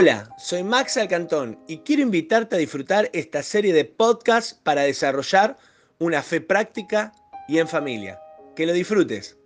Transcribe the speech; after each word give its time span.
Hola, 0.00 0.32
soy 0.38 0.62
Max 0.62 0.96
Alcantón 0.96 1.58
y 1.66 1.78
quiero 1.78 2.02
invitarte 2.02 2.54
a 2.54 2.58
disfrutar 2.60 3.10
esta 3.12 3.42
serie 3.42 3.72
de 3.72 3.84
podcasts 3.84 4.54
para 4.54 4.82
desarrollar 4.82 5.56
una 5.98 6.22
fe 6.22 6.40
práctica 6.40 7.12
y 7.48 7.58
en 7.58 7.66
familia. 7.66 8.22
Que 8.54 8.64
lo 8.64 8.72
disfrutes. 8.72 9.36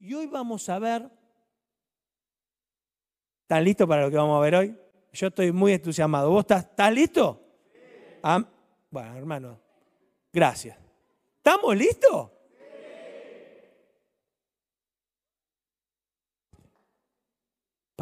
Y 0.00 0.14
hoy 0.14 0.26
vamos 0.26 0.66
a 0.70 0.78
ver... 0.78 1.10
¿Están 3.42 3.64
listos 3.64 3.86
para 3.86 4.00
lo 4.00 4.10
que 4.10 4.16
vamos 4.16 4.38
a 4.38 4.40
ver 4.40 4.54
hoy? 4.54 4.74
Yo 5.12 5.26
estoy 5.26 5.52
muy 5.52 5.74
entusiasmado. 5.74 6.30
¿Vos 6.30 6.44
estás, 6.44 6.64
estás 6.64 6.94
listo? 6.94 7.44
Ah, 8.22 8.42
bueno, 8.88 9.18
hermano, 9.18 9.60
gracias. 10.32 10.78
¿Estamos 11.36 11.76
listos? 11.76 12.30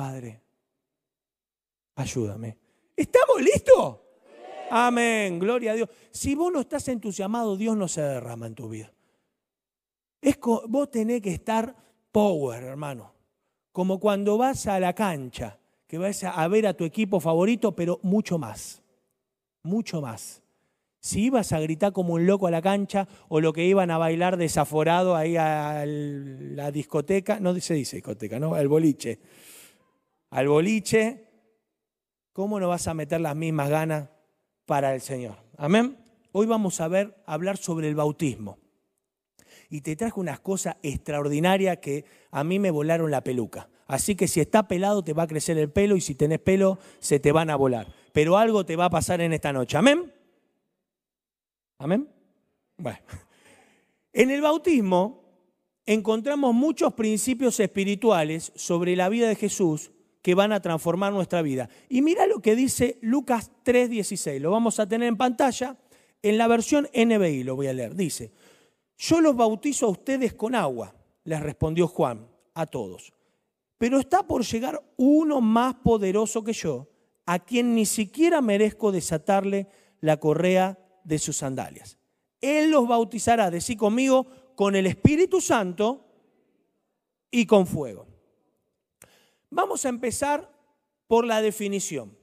Padre, 0.00 0.40
ayúdame. 1.96 2.56
¿Estamos 2.96 3.42
listos? 3.42 3.98
Amén, 4.70 5.38
gloria 5.38 5.72
a 5.72 5.74
Dios. 5.74 5.90
Si 6.10 6.34
vos 6.34 6.50
no 6.50 6.60
estás 6.60 6.88
entusiasmado, 6.88 7.54
Dios 7.54 7.76
no 7.76 7.86
se 7.86 8.00
derrama 8.00 8.46
en 8.46 8.54
tu 8.54 8.70
vida. 8.70 8.90
Es 10.22 10.38
vos 10.40 10.90
tenés 10.90 11.20
que 11.20 11.34
estar 11.34 11.76
power, 12.10 12.64
hermano. 12.64 13.12
Como 13.72 14.00
cuando 14.00 14.38
vas 14.38 14.66
a 14.68 14.80
la 14.80 14.94
cancha, 14.94 15.58
que 15.86 15.98
vas 15.98 16.24
a 16.24 16.48
ver 16.48 16.66
a 16.66 16.72
tu 16.72 16.86
equipo 16.86 17.20
favorito, 17.20 17.76
pero 17.76 18.00
mucho 18.02 18.38
más. 18.38 18.82
Mucho 19.62 20.00
más. 20.00 20.42
Si 20.98 21.24
ibas 21.24 21.52
a 21.52 21.60
gritar 21.60 21.92
como 21.92 22.14
un 22.14 22.24
loco 22.24 22.46
a 22.46 22.50
la 22.50 22.62
cancha 22.62 23.06
o 23.28 23.38
lo 23.38 23.52
que 23.52 23.66
iban 23.66 23.90
a 23.90 23.98
bailar 23.98 24.38
desaforado 24.38 25.14
ahí 25.14 25.36
a 25.36 25.84
la 25.84 26.70
discoteca, 26.70 27.38
no 27.38 27.54
se 27.60 27.74
dice 27.74 27.96
discoteca, 27.96 28.40
¿no? 28.40 28.54
Al 28.54 28.66
boliche. 28.66 29.18
Al 30.30 30.46
boliche, 30.46 31.26
¿cómo 32.32 32.60
no 32.60 32.68
vas 32.68 32.86
a 32.86 32.94
meter 32.94 33.20
las 33.20 33.34
mismas 33.34 33.68
ganas 33.68 34.08
para 34.64 34.94
el 34.94 35.00
Señor? 35.00 35.36
Amén. 35.56 35.98
Hoy 36.32 36.46
vamos 36.46 36.80
a 36.80 36.86
ver, 36.86 37.20
hablar 37.26 37.56
sobre 37.56 37.88
el 37.88 37.96
bautismo. 37.96 38.58
Y 39.68 39.80
te 39.80 39.96
traje 39.96 40.20
unas 40.20 40.38
cosas 40.38 40.76
extraordinarias 40.82 41.78
que 41.78 42.04
a 42.30 42.44
mí 42.44 42.60
me 42.60 42.70
volaron 42.70 43.10
la 43.10 43.24
peluca. 43.24 43.68
Así 43.88 44.14
que 44.14 44.28
si 44.28 44.40
está 44.40 44.68
pelado 44.68 45.02
te 45.02 45.12
va 45.12 45.24
a 45.24 45.26
crecer 45.26 45.58
el 45.58 45.70
pelo 45.70 45.96
y 45.96 46.00
si 46.00 46.14
tenés 46.14 46.38
pelo 46.38 46.78
se 47.00 47.18
te 47.18 47.32
van 47.32 47.50
a 47.50 47.56
volar. 47.56 47.92
Pero 48.12 48.36
algo 48.36 48.64
te 48.64 48.76
va 48.76 48.84
a 48.84 48.90
pasar 48.90 49.20
en 49.20 49.32
esta 49.32 49.52
noche. 49.52 49.76
Amén. 49.76 50.12
Amén. 51.78 52.08
Bueno. 52.76 53.00
En 54.12 54.30
el 54.30 54.40
bautismo 54.40 55.24
encontramos 55.86 56.54
muchos 56.54 56.94
principios 56.94 57.58
espirituales 57.58 58.52
sobre 58.54 58.94
la 58.94 59.08
vida 59.08 59.28
de 59.28 59.36
Jesús 59.36 59.90
que 60.22 60.34
van 60.34 60.52
a 60.52 60.60
transformar 60.60 61.12
nuestra 61.12 61.42
vida. 61.42 61.68
Y 61.88 62.02
mira 62.02 62.26
lo 62.26 62.40
que 62.40 62.54
dice 62.54 62.98
Lucas 63.00 63.50
3:16. 63.64 64.40
Lo 64.40 64.50
vamos 64.50 64.78
a 64.78 64.88
tener 64.88 65.08
en 65.08 65.16
pantalla. 65.16 65.76
En 66.22 66.36
la 66.36 66.48
versión 66.48 66.88
NBI 66.92 67.44
lo 67.44 67.56
voy 67.56 67.68
a 67.68 67.72
leer. 67.72 67.94
Dice, 67.94 68.32
yo 68.98 69.20
los 69.20 69.34
bautizo 69.34 69.86
a 69.86 69.90
ustedes 69.90 70.34
con 70.34 70.54
agua, 70.54 70.94
les 71.24 71.40
respondió 71.40 71.88
Juan 71.88 72.28
a 72.52 72.66
todos. 72.66 73.14
Pero 73.78 73.98
está 73.98 74.26
por 74.26 74.44
llegar 74.44 74.82
uno 74.98 75.40
más 75.40 75.76
poderoso 75.76 76.44
que 76.44 76.52
yo, 76.52 76.90
a 77.24 77.38
quien 77.38 77.74
ni 77.74 77.86
siquiera 77.86 78.42
merezco 78.42 78.92
desatarle 78.92 79.68
la 80.00 80.18
correa 80.18 80.78
de 81.04 81.18
sus 81.18 81.38
sandalias. 81.38 81.96
Él 82.42 82.70
los 82.70 82.86
bautizará, 82.86 83.50
decí 83.50 83.76
conmigo, 83.76 84.26
con 84.54 84.76
el 84.76 84.86
Espíritu 84.86 85.40
Santo 85.40 86.06
y 87.30 87.46
con 87.46 87.66
fuego. 87.66 88.09
Vamos 89.50 89.84
a 89.84 89.88
empezar 89.88 90.50
por 91.06 91.26
la 91.26 91.42
definición. 91.42 92.16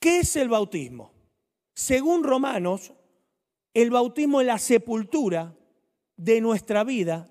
¿Qué 0.00 0.18
es 0.18 0.36
el 0.36 0.48
bautismo? 0.48 1.12
Según 1.74 2.24
Romanos, 2.24 2.92
el 3.72 3.90
bautismo 3.90 4.40
es 4.40 4.46
la 4.46 4.58
sepultura 4.58 5.56
de 6.16 6.40
nuestra 6.40 6.84
vida 6.84 7.28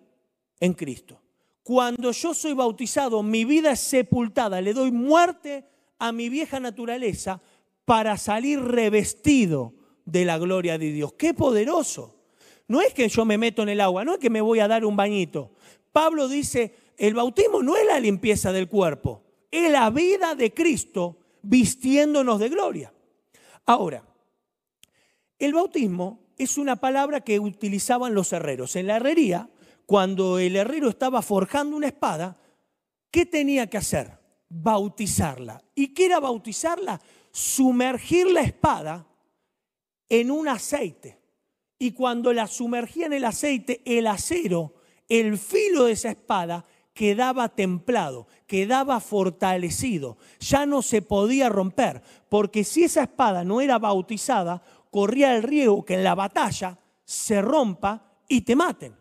en 0.60 0.74
Cristo. 0.74 1.22
Cuando 1.64 2.12
yo 2.12 2.34
soy 2.34 2.54
bautizado, 2.54 3.24
mi 3.24 3.46
vida 3.46 3.72
es 3.72 3.80
sepultada, 3.80 4.60
le 4.60 4.74
doy 4.74 4.92
muerte 4.92 5.66
a 6.00 6.12
mi 6.12 6.28
vieja 6.28 6.60
naturaleza 6.60 7.42
para 7.86 8.18
salir 8.18 8.62
revestido 8.62 9.74
de 10.06 10.26
la 10.26 10.38
gloria 10.38 10.78
de 10.78 10.92
Dios. 10.92 11.14
¡Qué 11.14 11.34
poderoso! 11.34 12.20
No 12.68 12.82
es 12.82 12.94
que 12.94 13.08
yo 13.08 13.24
me 13.24 13.38
meto 13.38 13.64
en 13.64 13.70
el 13.70 13.82
agua, 13.82 14.04
no 14.04 14.14
es 14.14 14.20
que 14.20 14.30
me 14.30 14.42
voy 14.42 14.60
a 14.60 14.68
dar 14.68 14.86
un 14.86 14.96
bañito. 14.96 15.52
Pablo 15.92 16.28
dice, 16.28 16.74
el 16.98 17.14
bautismo 17.14 17.62
no 17.64 17.76
es 17.76 17.86
la 17.86 18.00
limpieza 18.00 18.52
del 18.52 18.68
cuerpo, 18.68 19.24
es 19.52 19.72
la 19.72 19.90
vida 19.90 20.36
de 20.36 20.54
Cristo 20.54 21.18
vistiéndonos 21.42 22.40
de 22.40 22.50
gloria. 22.50 22.94
Ahora, 23.66 24.04
el 25.40 25.54
bautismo 25.54 26.20
es 26.38 26.58
una 26.58 26.78
palabra 26.78 27.22
que 27.22 27.40
utilizaban 27.40 28.14
los 28.14 28.34
herreros. 28.34 28.76
En 28.76 28.88
la 28.88 28.98
herrería, 28.98 29.50
cuando 29.86 30.40
el 30.40 30.56
herrero 30.56 30.90
estaba 30.90 31.22
forjando 31.22 31.76
una 31.76 31.88
espada, 31.88 32.38
¿qué 33.12 33.26
tenía 33.26 33.68
que 33.68 33.78
hacer? 33.78 34.20
Bautizarla. 34.50 35.64
¿Y 35.76 35.94
qué 35.94 36.06
era 36.06 36.20
bautizarla? 36.20 37.02
Sumergir 37.32 38.28
la 38.28 38.42
espada 38.42 39.08
en 40.10 40.32
un 40.32 40.48
aceite. 40.48 41.20
Y 41.78 41.92
cuando 41.92 42.32
la 42.34 42.48
sumergía 42.48 43.08
en 43.08 43.14
el 43.14 43.26
aceite, 43.26 43.82
el 43.86 44.08
acero, 44.08 44.76
el 45.10 45.38
filo 45.38 45.86
de 45.86 45.94
esa 45.94 46.12
espada, 46.12 46.66
quedaba 46.94 47.50
templado, 47.50 48.28
quedaba 48.48 49.00
fortalecido, 49.00 50.18
ya 50.40 50.66
no 50.66 50.82
se 50.82 51.02
podía 51.02 51.50
romper, 51.50 52.02
porque 52.30 52.64
si 52.64 52.84
esa 52.84 53.04
espada 53.04 53.44
no 53.44 53.62
era 53.62 53.80
bautizada, 53.80 54.62
corría 54.92 55.36
el 55.36 55.44
riesgo 55.44 55.84
que 55.86 55.96
en 55.96 56.04
la 56.04 56.16
batalla 56.16 56.78
se 57.04 57.42
rompa 57.42 58.20
y 58.28 58.42
te 58.42 58.56
maten. 58.56 58.96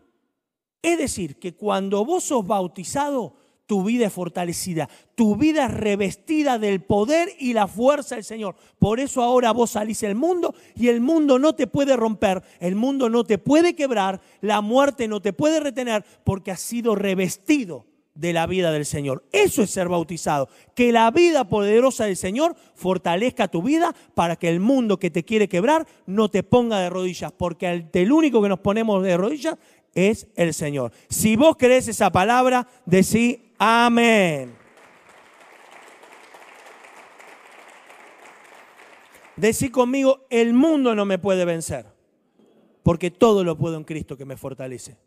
Es 0.81 0.97
decir, 0.97 1.39
que 1.39 1.55
cuando 1.55 2.03
vos 2.03 2.25
sos 2.25 2.45
bautizado, 2.45 3.35
tu 3.65 3.83
vida 3.83 4.07
es 4.07 4.13
fortalecida, 4.13 4.89
tu 5.15 5.35
vida 5.35 5.65
es 5.65 5.73
revestida 5.73 6.59
del 6.59 6.81
poder 6.81 7.29
y 7.39 7.53
la 7.53 7.67
fuerza 7.67 8.15
del 8.15 8.23
Señor. 8.23 8.55
Por 8.79 8.99
eso 8.99 9.21
ahora 9.21 9.51
vos 9.51 9.71
salís 9.71 10.03
al 10.03 10.15
mundo 10.15 10.53
y 10.75 10.89
el 10.89 11.01
mundo 11.01 11.39
no 11.39 11.53
te 11.53 11.67
puede 11.67 11.95
romper, 11.95 12.43
el 12.59 12.75
mundo 12.75 13.09
no 13.09 13.23
te 13.23 13.37
puede 13.37 13.75
quebrar, 13.75 14.21
la 14.41 14.61
muerte 14.61 15.07
no 15.07 15.21
te 15.21 15.33
puede 15.33 15.59
retener 15.59 16.03
porque 16.23 16.51
has 16.51 16.59
sido 16.59 16.95
revestido 16.95 17.85
de 18.15 18.33
la 18.33 18.45
vida 18.45 18.71
del 18.71 18.85
Señor. 18.85 19.23
Eso 19.31 19.63
es 19.63 19.71
ser 19.71 19.89
bautizado. 19.89 20.49
Que 20.75 20.91
la 20.91 21.09
vida 21.11 21.47
poderosa 21.47 22.05
del 22.05 22.17
Señor 22.17 22.55
fortalezca 22.75 23.47
tu 23.47 23.63
vida 23.63 23.95
para 24.13 24.35
que 24.35 24.49
el 24.49 24.59
mundo 24.59 24.99
que 24.99 25.09
te 25.09 25.23
quiere 25.23 25.49
quebrar 25.49 25.87
no 26.05 26.29
te 26.29 26.43
ponga 26.43 26.79
de 26.79 26.89
rodillas, 26.89 27.31
porque 27.31 27.87
el 27.91 28.11
único 28.11 28.41
que 28.41 28.49
nos 28.49 28.59
ponemos 28.59 29.03
de 29.03 29.17
rodillas 29.17 29.57
es 29.95 30.27
el 30.35 30.53
Señor. 30.53 30.91
Si 31.09 31.35
vos 31.35 31.55
crees 31.57 31.87
esa 31.87 32.11
palabra, 32.11 32.67
decí 32.85 33.42
amén. 33.57 34.63
Decí 39.35 39.69
conmigo, 39.69 40.25
el 40.29 40.53
mundo 40.53 40.93
no 40.95 41.05
me 41.05 41.17
puede 41.17 41.45
vencer, 41.45 41.85
porque 42.83 43.11
todo 43.11 43.43
lo 43.43 43.57
puedo 43.57 43.77
en 43.77 43.83
Cristo 43.83 44.15
que 44.15 44.25
me 44.25 44.37
fortalece. 44.37 44.97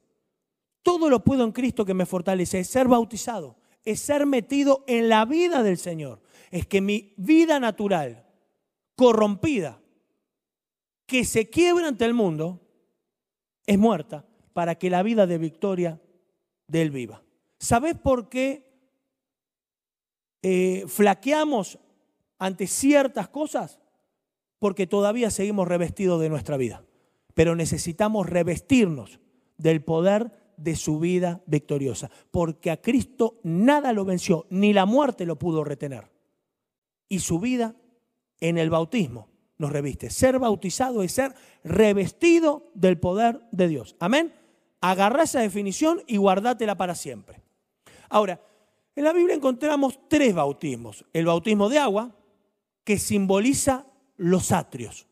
Todo 0.82 1.08
lo 1.10 1.22
puedo 1.24 1.44
en 1.44 1.52
Cristo 1.52 1.84
que 1.84 1.94
me 1.94 2.06
fortalece. 2.06 2.60
Es 2.60 2.68
ser 2.68 2.88
bautizado, 2.88 3.56
es 3.84 4.00
ser 4.00 4.26
metido 4.26 4.84
en 4.86 5.08
la 5.08 5.24
vida 5.24 5.62
del 5.62 5.78
Señor. 5.78 6.20
Es 6.50 6.66
que 6.66 6.80
mi 6.80 7.14
vida 7.16 7.60
natural, 7.60 8.24
corrompida, 8.94 9.80
que 11.06 11.24
se 11.24 11.48
quiebra 11.48 11.88
ante 11.88 12.04
el 12.04 12.14
mundo, 12.14 12.60
es 13.66 13.78
muerta 13.78 14.24
para 14.52 14.76
que 14.76 14.90
la 14.90 15.02
vida 15.02 15.26
de 15.26 15.38
victoria 15.38 16.00
de 16.66 16.82
Él 16.82 16.90
viva. 16.90 17.22
¿Sabes 17.58 17.94
por 17.94 18.28
qué 18.28 18.70
eh, 20.42 20.84
flaqueamos 20.86 21.78
ante 22.38 22.66
ciertas 22.66 23.28
cosas? 23.28 23.80
Porque 24.58 24.86
todavía 24.86 25.30
seguimos 25.30 25.68
revestidos 25.68 26.20
de 26.20 26.28
nuestra 26.28 26.56
vida. 26.56 26.84
Pero 27.34 27.54
necesitamos 27.54 28.28
revestirnos 28.28 29.20
del 29.58 29.82
poder 29.82 30.32
de 30.56 30.76
su 30.76 30.98
vida 30.98 31.42
victoriosa. 31.46 32.10
Porque 32.30 32.70
a 32.70 32.80
Cristo 32.80 33.40
nada 33.42 33.92
lo 33.92 34.04
venció, 34.04 34.46
ni 34.50 34.72
la 34.72 34.86
muerte 34.86 35.26
lo 35.26 35.38
pudo 35.38 35.64
retener. 35.64 36.10
Y 37.08 37.20
su 37.20 37.38
vida 37.38 37.76
en 38.40 38.58
el 38.58 38.70
bautismo 38.70 39.28
nos 39.58 39.72
reviste. 39.72 40.10
Ser 40.10 40.38
bautizado 40.38 41.02
es 41.02 41.12
ser 41.12 41.34
revestido 41.64 42.70
del 42.74 42.98
poder 42.98 43.40
de 43.52 43.68
Dios. 43.68 43.96
Amén. 43.98 44.32
Agarra 44.80 45.22
esa 45.22 45.40
definición 45.40 46.02
y 46.06 46.18
guardátela 46.18 46.76
para 46.76 46.94
siempre. 46.94 47.45
Ahora, 48.08 48.40
en 48.94 49.04
la 49.04 49.12
Biblia 49.12 49.34
encontramos 49.34 49.98
tres 50.08 50.34
bautismos. 50.34 51.04
El 51.12 51.26
bautismo 51.26 51.68
de 51.68 51.78
agua, 51.78 52.16
que 52.84 52.98
simboliza 52.98 53.86
los 54.16 54.52
atrios. 54.52 55.06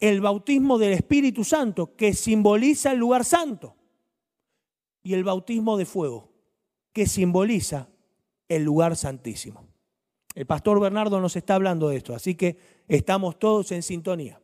El 0.00 0.20
bautismo 0.20 0.78
del 0.78 0.92
Espíritu 0.92 1.44
Santo, 1.44 1.94
que 1.94 2.14
simboliza 2.14 2.92
el 2.92 2.98
lugar 2.98 3.24
santo. 3.24 3.76
Y 5.02 5.14
el 5.14 5.24
bautismo 5.24 5.76
de 5.76 5.86
fuego, 5.86 6.32
que 6.92 7.06
simboliza 7.06 7.88
el 8.48 8.64
lugar 8.64 8.96
santísimo. 8.96 9.66
El 10.34 10.46
pastor 10.46 10.80
Bernardo 10.80 11.20
nos 11.20 11.36
está 11.36 11.54
hablando 11.54 11.88
de 11.88 11.96
esto, 11.96 12.14
así 12.14 12.34
que 12.34 12.58
estamos 12.88 13.38
todos 13.38 13.70
en 13.70 13.82
sintonía. 13.82 14.40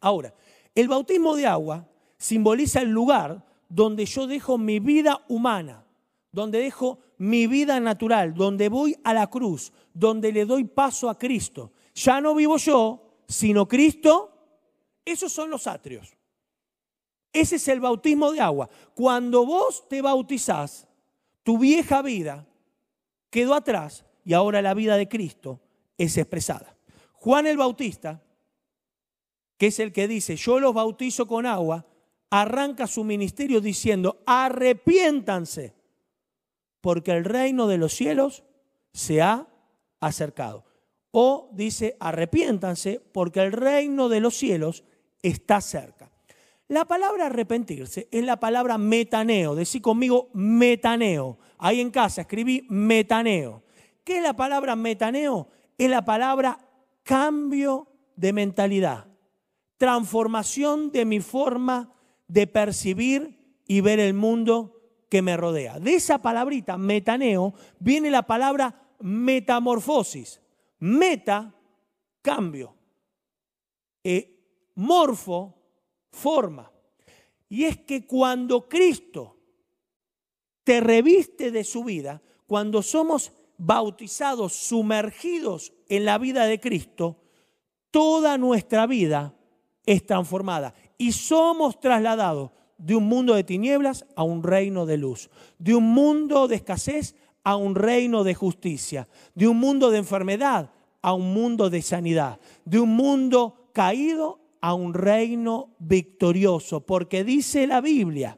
Ahora, 0.00 0.34
el 0.74 0.88
bautismo 0.88 1.36
de 1.36 1.46
agua 1.46 1.88
simboliza 2.18 2.82
el 2.82 2.90
lugar 2.90 3.44
donde 3.70 4.04
yo 4.04 4.26
dejo 4.26 4.58
mi 4.58 4.80
vida 4.80 5.24
humana, 5.28 5.86
donde 6.32 6.58
dejo 6.58 6.98
mi 7.16 7.46
vida 7.46 7.80
natural, 7.80 8.34
donde 8.34 8.68
voy 8.68 8.96
a 9.04 9.14
la 9.14 9.28
cruz, 9.28 9.72
donde 9.94 10.32
le 10.32 10.44
doy 10.44 10.64
paso 10.64 11.08
a 11.08 11.16
Cristo. 11.16 11.72
Ya 11.94 12.20
no 12.20 12.34
vivo 12.34 12.58
yo, 12.58 13.22
sino 13.28 13.66
Cristo. 13.66 14.32
Esos 15.04 15.32
son 15.32 15.50
los 15.50 15.66
atrios. 15.66 16.16
Ese 17.32 17.56
es 17.56 17.68
el 17.68 17.80
bautismo 17.80 18.32
de 18.32 18.40
agua. 18.40 18.68
Cuando 18.94 19.46
vos 19.46 19.88
te 19.88 20.02
bautizás, 20.02 20.88
tu 21.44 21.58
vieja 21.58 22.02
vida 22.02 22.46
quedó 23.30 23.54
atrás 23.54 24.04
y 24.24 24.34
ahora 24.34 24.60
la 24.62 24.74
vida 24.74 24.96
de 24.96 25.08
Cristo 25.08 25.60
es 25.96 26.18
expresada. 26.18 26.76
Juan 27.12 27.46
el 27.46 27.56
Bautista, 27.56 28.20
que 29.56 29.68
es 29.68 29.78
el 29.78 29.92
que 29.92 30.08
dice, 30.08 30.36
yo 30.36 30.58
los 30.58 30.74
bautizo 30.74 31.26
con 31.26 31.46
agua, 31.46 31.86
arranca 32.30 32.86
su 32.86 33.04
ministerio 33.04 33.60
diciendo, 33.60 34.22
arrepiéntanse, 34.24 35.74
porque 36.80 37.10
el 37.12 37.24
reino 37.24 37.66
de 37.66 37.78
los 37.78 37.92
cielos 37.92 38.44
se 38.92 39.20
ha 39.20 39.46
acercado. 40.00 40.64
O 41.10 41.50
dice, 41.52 41.96
arrepiéntanse, 41.98 43.00
porque 43.12 43.40
el 43.40 43.52
reino 43.52 44.08
de 44.08 44.20
los 44.20 44.36
cielos 44.36 44.84
está 45.22 45.60
cerca. 45.60 46.10
La 46.68 46.84
palabra 46.84 47.26
arrepentirse 47.26 48.06
es 48.12 48.24
la 48.24 48.38
palabra 48.38 48.78
metaneo. 48.78 49.56
Decí 49.56 49.80
conmigo 49.80 50.30
metaneo. 50.34 51.38
Ahí 51.58 51.80
en 51.80 51.90
casa 51.90 52.20
escribí 52.20 52.64
metaneo. 52.70 53.64
¿Qué 54.04 54.18
es 54.18 54.22
la 54.22 54.34
palabra 54.34 54.76
metaneo? 54.76 55.48
Es 55.76 55.90
la 55.90 56.04
palabra 56.04 56.60
cambio 57.02 57.88
de 58.14 58.32
mentalidad, 58.32 59.08
transformación 59.78 60.92
de 60.92 61.04
mi 61.04 61.18
forma 61.18 61.92
de 62.30 62.46
percibir 62.46 63.62
y 63.66 63.80
ver 63.80 63.98
el 63.98 64.14
mundo 64.14 64.80
que 65.08 65.20
me 65.20 65.36
rodea. 65.36 65.80
De 65.80 65.94
esa 65.94 66.22
palabrita, 66.22 66.78
metaneo, 66.78 67.54
viene 67.80 68.10
la 68.10 68.22
palabra 68.22 68.94
metamorfosis. 69.00 70.40
Meta, 70.78 71.52
cambio. 72.22 72.74
Eh, 74.04 74.70
morfo, 74.76 75.56
forma. 76.12 76.70
Y 77.48 77.64
es 77.64 77.78
que 77.78 78.06
cuando 78.06 78.68
Cristo 78.68 79.36
te 80.62 80.80
reviste 80.80 81.50
de 81.50 81.64
su 81.64 81.82
vida, 81.82 82.22
cuando 82.46 82.80
somos 82.80 83.32
bautizados, 83.58 84.54
sumergidos 84.54 85.72
en 85.88 86.04
la 86.04 86.16
vida 86.18 86.46
de 86.46 86.60
Cristo, 86.60 87.24
toda 87.90 88.38
nuestra 88.38 88.86
vida 88.86 89.34
es 89.84 90.06
transformada 90.06 90.74
y 91.00 91.12
somos 91.12 91.80
trasladados 91.80 92.50
de 92.76 92.94
un 92.94 93.04
mundo 93.04 93.34
de 93.34 93.42
tinieblas 93.42 94.04
a 94.16 94.22
un 94.22 94.42
reino 94.42 94.84
de 94.84 94.98
luz, 94.98 95.30
de 95.58 95.74
un 95.74 95.84
mundo 95.94 96.46
de 96.46 96.56
escasez 96.56 97.16
a 97.42 97.56
un 97.56 97.74
reino 97.74 98.22
de 98.22 98.34
justicia, 98.34 99.08
de 99.34 99.48
un 99.48 99.56
mundo 99.56 99.90
de 99.90 99.96
enfermedad 99.96 100.70
a 101.00 101.14
un 101.14 101.32
mundo 101.32 101.70
de 101.70 101.80
sanidad, 101.80 102.38
de 102.66 102.80
un 102.80 102.90
mundo 102.90 103.70
caído 103.72 104.40
a 104.60 104.74
un 104.74 104.92
reino 104.92 105.74
victorioso, 105.78 106.84
porque 106.84 107.24
dice 107.24 107.66
la 107.66 107.80
Biblia 107.80 108.36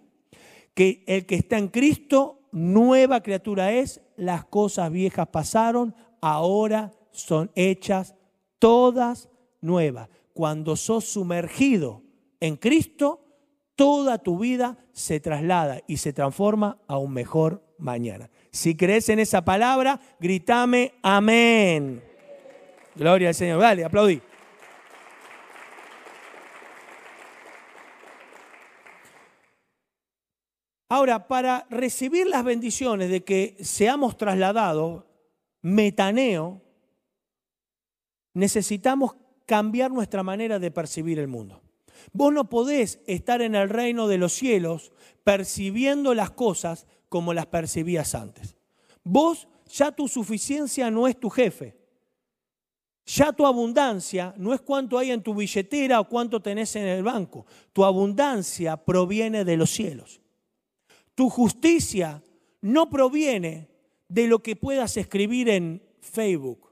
que 0.73 1.03
el 1.09 1.27
que 1.27 1.35
está 1.35 1.59
en 1.59 1.67
Cristo, 1.67 2.43
nueva 2.53 3.25
criatura 3.25 3.73
es, 3.73 4.01
las 4.15 4.45
cosas 4.45 4.93
viejas 4.93 5.27
pasaron, 5.27 5.97
ahora 6.21 6.93
son 7.11 7.51
hechas 7.57 8.15
todas 8.61 9.29
nuevas. 9.61 10.09
Cuando 10.33 10.77
sos 10.77 11.07
sumergido 11.07 12.02
en 12.43 12.57
Cristo, 12.57 13.25
toda 13.77 14.19
tu 14.19 14.37
vida 14.37 14.77
se 14.91 15.21
traslada 15.21 15.81
y 15.87 15.99
se 15.99 16.13
transforma 16.13 16.79
a 16.89 16.99
un 16.99 17.13
mejor 17.13 17.65
mañana. 17.79 18.31
Si 18.51 18.77
crees 18.77 19.09
en 19.11 19.21
esa 19.21 19.45
palabra, 19.45 20.01
gritame 20.19 20.95
amén. 21.05 22.03
Gloria 22.97 23.29
al 23.29 23.37
Señor. 23.37 23.61
Dale, 23.61 23.85
aplaudí. 23.85 24.21
Ahora, 30.89 31.29
para 31.29 31.65
recibir 31.71 32.27
las 32.27 32.43
bendiciones 32.43 33.09
de 33.09 33.23
que 33.23 33.57
seamos 33.61 34.17
trasladados, 34.17 35.05
metaneo, 35.63 36.61
necesitamos 38.35 39.15
cambiar 39.47 39.93
nuestra 39.93 40.25
manera 40.25 40.59
de 40.59 40.73
percibir 40.73 41.21
el 41.21 41.29
mundo. 41.29 41.63
Vos 42.13 42.33
no 42.33 42.49
podés 42.49 43.01
estar 43.07 43.43
en 43.43 43.55
el 43.55 43.69
reino 43.69 44.09
de 44.09 44.19
los 44.19 44.33
cielos 44.33 44.93
percibiendo 45.25 46.15
las 46.15 46.31
cosas 46.31 46.87
como 47.09 47.35
las 47.35 47.47
percibías 47.47 48.15
antes. 48.15 48.57
Vos 49.05 49.49
ya 49.67 49.93
tu 49.93 50.09
suficiencia 50.09 50.91
no 50.91 51.09
es 51.09 51.19
tu 51.19 51.31
jefe. 51.31 51.77
Ya 53.05 53.33
tu 53.33 53.47
abundancia 53.47 54.35
no 54.37 54.55
es 54.55 54.61
cuánto 54.61 54.99
hay 54.99 55.11
en 55.11 55.23
tu 55.23 55.35
billetera 55.35 56.01
o 56.01 56.09
cuánto 56.09 56.41
tenés 56.41 56.77
en 56.77 56.87
el 56.87 57.03
banco. 57.03 57.47
Tu 57.73 57.85
abundancia 57.85 58.77
proviene 58.77 59.45
de 59.45 59.57
los 59.57 59.71
cielos. 59.71 60.21
Tu 61.15 61.29
justicia 61.29 62.23
no 62.61 62.89
proviene 62.89 63.69
de 64.09 64.29
lo 64.29 64.41
que 64.41 64.57
puedas 64.57 64.97
escribir 64.97 65.49
en 65.49 65.83
Facebook, 66.01 66.72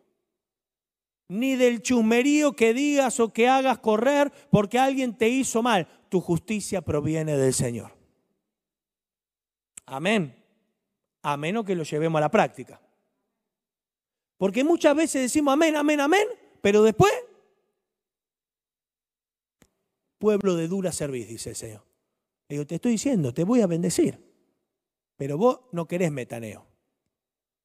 ni 1.31 1.55
del 1.55 1.81
chusmerío 1.81 2.56
que 2.56 2.75
digas 2.75 3.21
o 3.21 3.32
que 3.32 3.47
hagas 3.47 3.79
correr 3.79 4.32
porque 4.50 4.81
alguien 4.81 5.17
te 5.17 5.29
hizo 5.29 5.62
mal. 5.62 5.87
Tu 6.09 6.21
justicia 6.21 6.82
proviene 6.82 7.37
del 7.37 7.55
Señor. 7.55 7.93
Amén. 9.87 10.35
A 11.23 11.37
menos 11.37 11.65
que 11.65 11.77
lo 11.77 11.85
llevemos 11.85 12.19
a 12.19 12.23
la 12.23 12.32
práctica. 12.32 12.81
Porque 14.38 14.65
muchas 14.65 14.97
veces 14.97 15.23
decimos 15.23 15.55
amén, 15.55 15.77
amén, 15.77 16.00
amén, 16.00 16.27
pero 16.61 16.82
después, 16.82 17.12
pueblo 20.19 20.56
de 20.56 20.66
dura 20.66 20.90
servicio, 20.90 21.31
dice 21.31 21.50
el 21.50 21.57
Señor. 21.57 21.85
Le 22.49 22.57
digo, 22.57 22.66
te 22.66 22.75
estoy 22.75 22.93
diciendo, 22.93 23.33
te 23.33 23.45
voy 23.45 23.61
a 23.61 23.69
bendecir. 23.69 24.19
Pero 25.16 25.38
vos 25.38 25.61
no 25.71 25.87
querés 25.87 26.11
metaneo. 26.11 26.66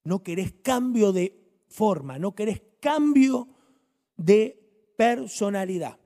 No 0.04 0.22
querés 0.22 0.52
cambio 0.62 1.10
de 1.10 1.64
forma, 1.66 2.16
no 2.20 2.36
querés 2.36 2.62
cambio 2.78 3.55
de 4.16 4.92
personalidad. 4.96 5.98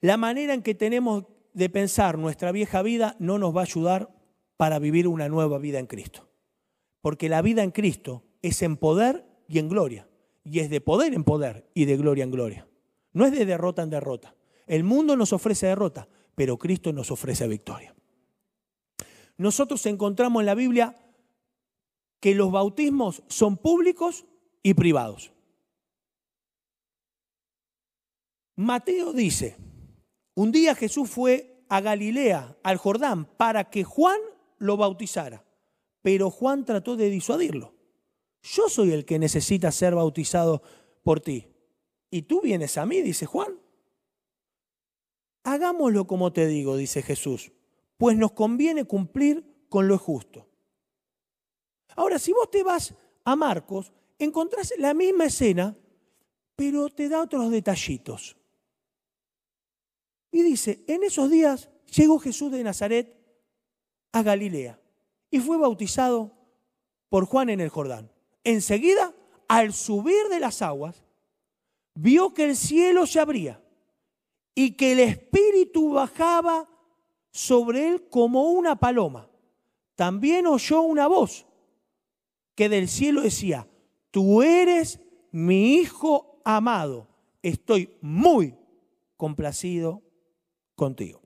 La 0.00 0.16
manera 0.16 0.54
en 0.54 0.62
que 0.62 0.74
tenemos 0.74 1.24
de 1.52 1.68
pensar 1.68 2.18
nuestra 2.18 2.52
vieja 2.52 2.82
vida 2.82 3.16
no 3.18 3.38
nos 3.38 3.54
va 3.54 3.60
a 3.60 3.64
ayudar 3.64 4.14
para 4.56 4.78
vivir 4.78 5.08
una 5.08 5.28
nueva 5.28 5.58
vida 5.58 5.78
en 5.78 5.86
Cristo. 5.86 6.28
Porque 7.00 7.28
la 7.28 7.42
vida 7.42 7.62
en 7.62 7.70
Cristo 7.70 8.24
es 8.42 8.62
en 8.62 8.76
poder 8.76 9.26
y 9.48 9.58
en 9.58 9.68
gloria. 9.68 10.08
Y 10.44 10.60
es 10.60 10.70
de 10.70 10.80
poder 10.80 11.14
en 11.14 11.24
poder 11.24 11.68
y 11.74 11.84
de 11.84 11.96
gloria 11.96 12.24
en 12.24 12.30
gloria. 12.30 12.68
No 13.12 13.26
es 13.26 13.32
de 13.32 13.44
derrota 13.44 13.82
en 13.82 13.90
derrota. 13.90 14.34
El 14.66 14.84
mundo 14.84 15.16
nos 15.16 15.32
ofrece 15.32 15.66
derrota, 15.66 16.08
pero 16.34 16.58
Cristo 16.58 16.92
nos 16.92 17.10
ofrece 17.10 17.48
victoria 17.48 17.94
nosotros 19.40 19.86
encontramos 19.86 20.42
en 20.42 20.46
la 20.46 20.54
Biblia 20.54 20.94
que 22.20 22.34
los 22.34 22.52
bautismos 22.52 23.22
son 23.28 23.56
públicos 23.56 24.26
y 24.62 24.74
privados. 24.74 25.32
Mateo 28.60 29.12
dice, 29.12 29.56
un 30.34 30.52
día 30.52 30.74
Jesús 30.74 31.08
fue 31.08 31.64
a 31.68 31.80
Galilea, 31.80 32.58
al 32.62 32.76
Jordán, 32.76 33.24
para 33.24 33.70
que 33.70 33.84
Juan 33.84 34.20
lo 34.58 34.76
bautizara, 34.76 35.44
pero 36.02 36.30
Juan 36.30 36.64
trató 36.64 36.96
de 36.96 37.08
disuadirlo. 37.08 37.74
Yo 38.42 38.68
soy 38.68 38.92
el 38.92 39.04
que 39.04 39.18
necesita 39.18 39.70
ser 39.72 39.94
bautizado 39.94 40.62
por 41.02 41.20
ti. 41.20 41.48
Y 42.10 42.22
tú 42.22 42.40
vienes 42.40 42.76
a 42.76 42.86
mí, 42.86 43.00
dice 43.02 43.26
Juan. 43.26 43.58
Hagámoslo 45.44 46.06
como 46.06 46.32
te 46.32 46.46
digo, 46.46 46.76
dice 46.76 47.02
Jesús 47.02 47.52
pues 48.00 48.16
nos 48.16 48.32
conviene 48.32 48.86
cumplir 48.86 49.44
con 49.68 49.86
lo 49.86 49.98
justo. 49.98 50.48
Ahora, 51.94 52.18
si 52.18 52.32
vos 52.32 52.50
te 52.50 52.62
vas 52.62 52.94
a 53.26 53.36
Marcos, 53.36 53.92
encontrás 54.18 54.72
la 54.78 54.94
misma 54.94 55.26
escena, 55.26 55.76
pero 56.56 56.88
te 56.88 57.10
da 57.10 57.20
otros 57.20 57.50
detallitos. 57.50 58.39
Y 60.32 60.42
dice, 60.42 60.84
en 60.86 61.02
esos 61.02 61.30
días 61.30 61.70
llegó 61.94 62.18
Jesús 62.18 62.52
de 62.52 62.62
Nazaret 62.62 63.16
a 64.12 64.22
Galilea 64.22 64.80
y 65.30 65.40
fue 65.40 65.56
bautizado 65.56 66.32
por 67.08 67.26
Juan 67.26 67.50
en 67.50 67.60
el 67.60 67.68
Jordán. 67.68 68.10
Enseguida, 68.44 69.14
al 69.48 69.72
subir 69.72 70.28
de 70.30 70.40
las 70.40 70.62
aguas, 70.62 71.04
vio 71.94 72.32
que 72.32 72.44
el 72.44 72.56
cielo 72.56 73.06
se 73.06 73.20
abría 73.20 73.62
y 74.54 74.72
que 74.72 74.92
el 74.92 75.00
Espíritu 75.00 75.90
bajaba 75.92 76.68
sobre 77.30 77.88
él 77.88 78.08
como 78.08 78.50
una 78.50 78.76
paloma. 78.76 79.28
También 79.96 80.46
oyó 80.46 80.82
una 80.82 81.06
voz 81.06 81.46
que 82.54 82.68
del 82.68 82.88
cielo 82.88 83.22
decía, 83.22 83.68
tú 84.10 84.42
eres 84.42 85.00
mi 85.30 85.74
hijo 85.74 86.40
amado, 86.44 87.08
estoy 87.42 87.96
muy 88.00 88.54
complacido 89.16 90.02
contigo. 90.80 91.20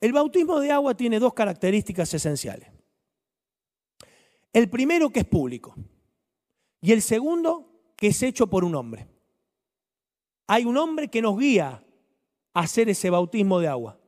El 0.00 0.12
bautismo 0.12 0.58
de 0.58 0.72
agua 0.72 0.96
tiene 0.96 1.20
dos 1.20 1.34
características 1.34 2.12
esenciales. 2.12 2.68
El 4.52 4.68
primero 4.68 5.08
que 5.10 5.20
es 5.20 5.24
público 5.24 5.72
y 6.80 6.90
el 6.90 7.00
segundo 7.00 7.92
que 7.94 8.08
es 8.08 8.20
hecho 8.24 8.48
por 8.48 8.64
un 8.64 8.74
hombre. 8.74 9.06
Hay 10.48 10.64
un 10.64 10.76
hombre 10.76 11.06
que 11.06 11.22
nos 11.22 11.38
guía 11.38 11.86
a 12.54 12.60
hacer 12.60 12.88
ese 12.88 13.08
bautismo 13.08 13.60
de 13.60 13.68
agua. 13.68 14.00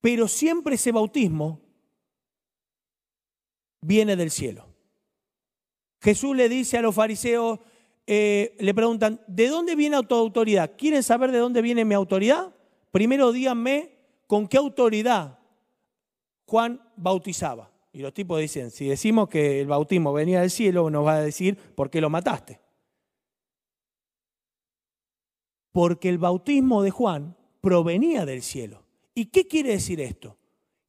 Pero 0.00 0.26
siempre 0.26 0.76
ese 0.76 0.92
bautismo 0.92 1.60
viene 3.82 4.16
del 4.16 4.30
cielo. 4.30 4.74
Jesús 6.00 6.34
le 6.34 6.48
dice 6.48 6.78
a 6.78 6.82
los 6.82 6.94
fariseos, 6.94 7.60
eh, 8.06 8.56
le 8.58 8.74
preguntan, 8.74 9.20
¿de 9.26 9.48
dónde 9.48 9.76
viene 9.76 10.02
tu 10.02 10.14
autoridad? 10.14 10.72
¿Quieren 10.76 11.02
saber 11.02 11.30
de 11.32 11.38
dónde 11.38 11.62
viene 11.62 11.84
mi 11.84 11.94
autoridad? 11.94 12.54
Primero 12.90 13.32
díganme 13.32 13.92
con 14.26 14.48
qué 14.48 14.56
autoridad 14.56 15.38
Juan 16.46 16.82
bautizaba. 16.96 17.70
Y 17.92 18.00
los 18.00 18.14
tipos 18.14 18.40
dicen, 18.40 18.70
si 18.70 18.86
decimos 18.86 19.28
que 19.28 19.60
el 19.60 19.66
bautismo 19.66 20.12
venía 20.12 20.40
del 20.40 20.50
cielo, 20.50 20.90
nos 20.90 21.04
va 21.04 21.14
a 21.14 21.22
decir, 21.22 21.56
¿por 21.56 21.90
qué 21.90 22.00
lo 22.00 22.10
mataste? 22.10 22.60
Porque 25.72 26.08
el 26.08 26.18
bautismo 26.18 26.82
de 26.82 26.90
Juan 26.90 27.36
provenía 27.60 28.24
del 28.24 28.42
cielo. 28.42 28.84
¿Y 29.14 29.26
qué 29.26 29.46
quiere 29.46 29.70
decir 29.70 30.00
esto? 30.00 30.36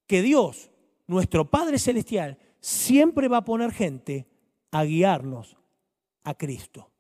Que 0.08 0.22
Dios, 0.22 0.72
nuestro 1.08 1.50
Padre 1.50 1.80
Celestial, 1.80 2.38
siempre 2.60 3.27
va 3.27 3.38
a 3.38 3.46
poner 3.46 3.72
gente 3.72 4.27
a 4.72 4.84
guiarnos 4.84 5.58
a 6.24 6.36
Cristo 6.36 6.91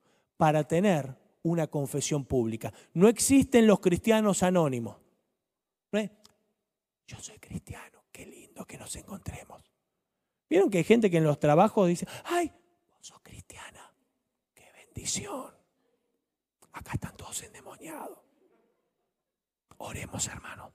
para 0.41 0.63
tener 0.63 1.15
una 1.43 1.67
confesión 1.67 2.25
pública. 2.25 2.73
No 2.95 3.07
existen 3.07 3.67
los 3.67 3.79
cristianos 3.79 4.41
anónimos. 4.41 4.97
Yo 7.05 7.19
soy 7.19 7.37
cristiano, 7.37 8.05
qué 8.11 8.25
lindo 8.25 8.65
que 8.65 8.75
nos 8.75 8.95
encontremos. 8.95 9.61
¿Vieron 10.49 10.71
que 10.71 10.79
hay 10.79 10.83
gente 10.83 11.11
que 11.11 11.17
en 11.17 11.25
los 11.25 11.39
trabajos 11.39 11.87
dice, 11.87 12.07
ay, 12.23 12.51
vos 12.89 13.05
sos 13.05 13.19
cristiana, 13.21 13.93
qué 14.55 14.65
bendición? 14.83 15.53
Acá 16.71 16.93
están 16.93 17.15
todos 17.15 17.43
endemoniados. 17.43 18.17
Oremos, 19.77 20.27
hermano. 20.27 20.73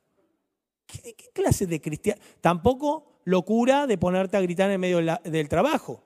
¿Qué, 0.87 1.17
clase 1.33 1.67
de 1.67 1.81
cristiano? 1.81 2.23
Tampoco 2.41 3.21
locura 3.25 3.89
de 3.89 3.99
ponerte 3.99 4.37
a 4.37 4.43
gritar 4.43 4.71
en 4.71 4.81
medio 4.81 5.01
del 5.25 5.49
trabajo. 5.49 6.05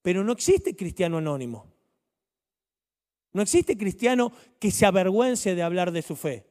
Pero 0.00 0.22
no 0.22 0.30
existe 0.30 0.76
cristiano 0.76 1.18
anónimo. 1.18 1.77
No 3.32 3.42
existe 3.42 3.76
cristiano 3.76 4.32
que 4.58 4.70
se 4.70 4.86
avergüence 4.86 5.54
de 5.54 5.62
hablar 5.62 5.92
de 5.92 6.02
su 6.02 6.16
fe. 6.16 6.46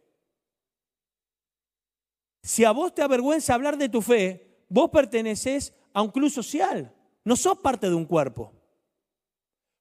Si 2.44 2.64
a 2.64 2.72
vos 2.72 2.94
te 2.94 3.02
avergüenza 3.02 3.54
hablar 3.54 3.78
de 3.78 3.90
tu 3.90 4.02
fe, 4.02 4.66
vos 4.70 4.90
perteneces 4.90 5.74
a 5.94 6.02
un 6.02 6.12
club 6.12 6.30
social, 6.30 6.94
no 7.24 7.36
sos 7.36 7.60
parte 7.60 7.90
de 7.90 7.96
un 7.96 8.06
cuerpo. 8.06 8.54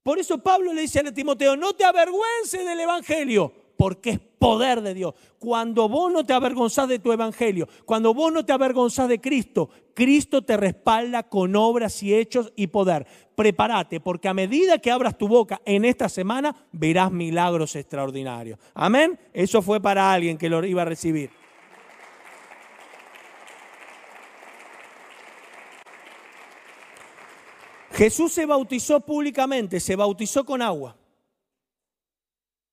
Por 0.02 0.18
eso 0.18 0.38
Pablo 0.38 0.72
le 0.72 0.82
dice 0.82 1.00
a 1.00 1.12
Timoteo, 1.12 1.56
no 1.56 1.74
te 1.74 1.84
avergüences 1.84 2.64
del 2.64 2.80
Evangelio, 2.80 3.52
porque 3.76 4.10
es 4.10 4.20
poder 4.38 4.80
de 4.80 4.94
Dios. 4.94 5.14
Cuando 5.38 5.88
vos 5.88 6.12
no 6.12 6.24
te 6.24 6.32
avergonzás 6.32 6.88
de 6.88 6.98
tu 6.98 7.12
Evangelio, 7.12 7.68
cuando 7.84 8.14
vos 8.14 8.32
no 8.32 8.44
te 8.44 8.52
avergonzás 8.52 9.08
de 9.08 9.20
Cristo, 9.20 9.70
Cristo 9.94 10.42
te 10.42 10.56
respalda 10.56 11.24
con 11.24 11.56
obras 11.56 12.02
y 12.02 12.14
hechos 12.14 12.52
y 12.56 12.68
poder. 12.68 13.06
Prepárate, 13.34 14.00
porque 14.00 14.28
a 14.28 14.34
medida 14.34 14.78
que 14.78 14.90
abras 14.90 15.18
tu 15.18 15.28
boca 15.28 15.60
en 15.64 15.84
esta 15.84 16.08
semana, 16.08 16.54
verás 16.72 17.12
milagros 17.12 17.76
extraordinarios. 17.76 18.58
Amén. 18.74 19.18
Eso 19.32 19.62
fue 19.62 19.80
para 19.80 20.12
alguien 20.12 20.38
que 20.38 20.48
lo 20.48 20.64
iba 20.64 20.82
a 20.82 20.86
recibir. 20.86 21.30
Jesús 27.92 28.32
se 28.32 28.44
bautizó 28.44 29.00
públicamente, 29.00 29.80
se 29.80 29.96
bautizó 29.96 30.44
con 30.44 30.60
agua. 30.60 30.96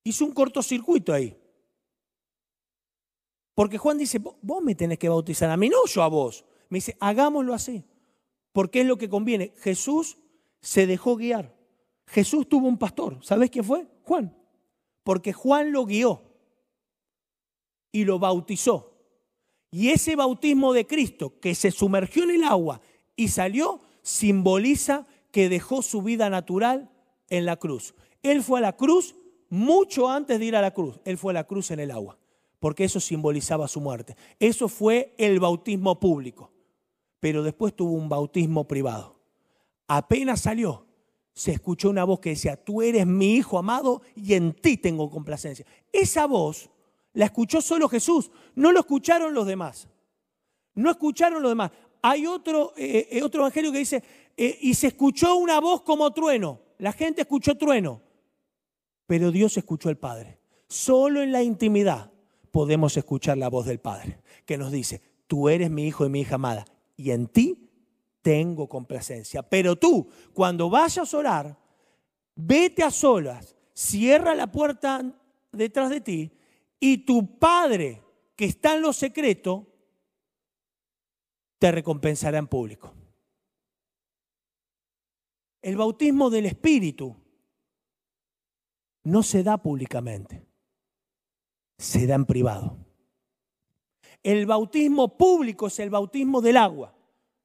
Hizo 0.04 0.26
un 0.26 0.34
cortocircuito 0.34 1.14
ahí. 1.14 1.38
Porque 3.56 3.78
Juan 3.78 3.98
dice, 3.98 4.20
vos 4.20 4.64
me 4.64 4.76
tenés 4.76 4.98
que 4.98 5.10
bautizar 5.10 5.50
a 5.50 5.58
mí, 5.58 5.70
no 5.70 5.86
yo 5.86 6.02
a 6.02 6.08
vos. 6.08 6.44
Me 6.70 6.78
dice, 6.78 6.98
hagámoslo 7.00 7.54
así, 7.54 7.84
porque 8.52 8.82
es 8.82 8.88
lo 8.88 8.98
que 8.98 9.10
conviene. 9.10 9.54
Jesús 9.58 10.18
se 10.62 10.88
dejó 10.88 11.16
guiar. 11.16 11.56
Jesús 12.08 12.50
tuvo 12.50 12.68
un 12.68 12.78
pastor. 12.78 13.20
¿Sabés 13.22 13.50
quién 13.50 13.64
fue? 13.64 13.88
Juan. 14.04 14.36
Porque 15.04 15.34
Juan 15.34 15.72
lo 15.72 15.86
guió 15.86 16.22
y 17.92 18.06
lo 18.06 18.20
bautizó. 18.20 18.94
Y 19.72 19.90
ese 19.90 20.16
bautismo 20.16 20.74
de 20.74 20.86
Cristo 20.86 21.40
que 21.40 21.56
se 21.56 21.72
sumergió 21.72 22.24
en 22.24 22.32
el 22.32 22.44
agua 22.44 22.82
y 23.16 23.30
salió, 23.30 23.82
simboliza 24.02 25.08
que 25.32 25.50
dejó 25.50 25.82
su 25.82 26.02
vida 26.02 26.30
natural 26.30 26.92
en 27.30 27.46
la 27.46 27.58
cruz. 27.58 27.96
Él 28.22 28.44
fue 28.44 28.60
a 28.60 28.62
la 28.62 28.78
cruz 28.78 29.16
mucho 29.54 30.10
antes 30.10 30.40
de 30.40 30.46
ir 30.46 30.56
a 30.56 30.62
la 30.62 30.74
cruz. 30.74 31.00
Él 31.06 31.16
fue 31.16 31.32
a 31.32 31.36
la 31.36 31.44
cruz 31.44 31.70
en 31.70 31.80
el 31.80 31.92
agua, 31.92 32.18
porque 32.60 32.86
eso 32.86 33.00
simbolizaba 33.00 33.68
su 33.68 33.80
muerte. 33.80 34.16
Eso 34.40 34.68
fue 34.68 35.14
el 35.20 35.40
bautismo 35.40 36.00
público. 36.00 36.52
Pero 37.20 37.44
después 37.44 37.76
tuvo 37.76 37.92
un 37.92 38.10
bautismo 38.10 38.68
privado. 38.68 39.20
Apenas 39.88 40.42
salió, 40.42 40.88
se 41.34 41.52
escuchó 41.52 41.92
una 41.92 42.04
voz 42.04 42.20
que 42.20 42.32
decía, 42.32 42.56
tú 42.56 42.82
eres 42.82 43.06
mi 43.06 43.36
hijo 43.36 43.60
amado 43.60 44.02
y 44.16 44.34
en 44.34 44.54
ti 44.54 44.76
tengo 44.76 45.12
complacencia. 45.12 45.68
Esa 45.92 46.26
voz 46.26 46.72
la 47.14 47.26
escuchó 47.26 47.62
solo 47.62 47.88
Jesús, 47.88 48.32
no 48.56 48.72
lo 48.72 48.80
escucharon 48.80 49.36
los 49.36 49.46
demás. 49.46 49.88
No 50.74 50.90
escucharon 50.90 51.44
los 51.44 51.52
demás. 51.52 51.70
Hay 52.02 52.26
otro, 52.26 52.74
eh, 52.76 53.08
eh, 53.12 53.22
otro 53.22 53.42
evangelio 53.42 53.72
que 53.72 53.78
dice, 53.78 54.04
eh, 54.36 54.58
y 54.62 54.74
se 54.74 54.88
escuchó 54.88 55.36
una 55.36 55.60
voz 55.60 55.84
como 55.84 56.12
trueno. 56.12 56.60
La 56.80 56.92
gente 56.92 57.22
escuchó 57.22 57.56
trueno, 57.56 58.02
pero 59.08 59.32
Dios 59.32 59.58
escuchó 59.58 59.90
al 59.90 59.98
Padre. 59.98 60.40
Solo 60.68 61.22
en 61.22 61.32
la 61.32 61.44
intimidad 61.44 62.12
podemos 62.52 62.96
escuchar 62.98 63.38
la 63.38 63.50
voz 63.50 63.66
del 63.66 63.80
Padre, 63.80 64.20
que 64.46 64.58
nos 64.58 64.72
dice, 64.72 65.02
tú 65.28 65.50
eres 65.50 65.70
mi 65.70 65.88
hijo 65.88 66.06
y 66.06 66.10
mi 66.10 66.22
hija 66.22 66.36
amada, 66.36 66.66
y 66.96 67.12
en 67.12 67.28
ti 67.28 67.70
tengo 68.22 68.68
complacencia. 68.68 69.44
Pero 69.44 69.76
tú, 69.76 70.08
cuando 70.34 70.70
vayas 70.70 71.14
a 71.14 71.18
orar, 71.18 71.60
vete 72.36 72.84
a 72.84 72.92
solas, 72.92 73.56
cierra 73.74 74.36
la 74.36 74.52
puerta 74.52 75.04
detrás 75.52 75.90
de 75.90 76.02
ti, 76.02 76.32
y 76.80 77.00
tu 77.00 77.38
Padre, 77.38 78.02
que 78.36 78.46
está 78.46 78.76
en 78.76 78.82
lo 78.82 78.94
secreto, 78.94 79.68
te 81.60 81.72
recompensará 81.72 82.38
en 82.38 82.48
público. 82.48 82.94
El 85.62 85.78
bautismo 85.78 86.30
del 86.30 86.46
Espíritu 86.46 87.16
no 89.04 89.24
se 89.24 89.44
da 89.44 89.58
públicamente, 89.58 90.46
se 91.78 92.08
da 92.08 92.16
en 92.16 92.26
privado. 92.26 92.78
El 94.22 94.46
bautismo 94.46 95.18
público 95.18 95.68
es 95.68 95.80
el 95.80 95.90
bautismo 95.90 96.42
del 96.42 96.58
agua. 96.58 96.96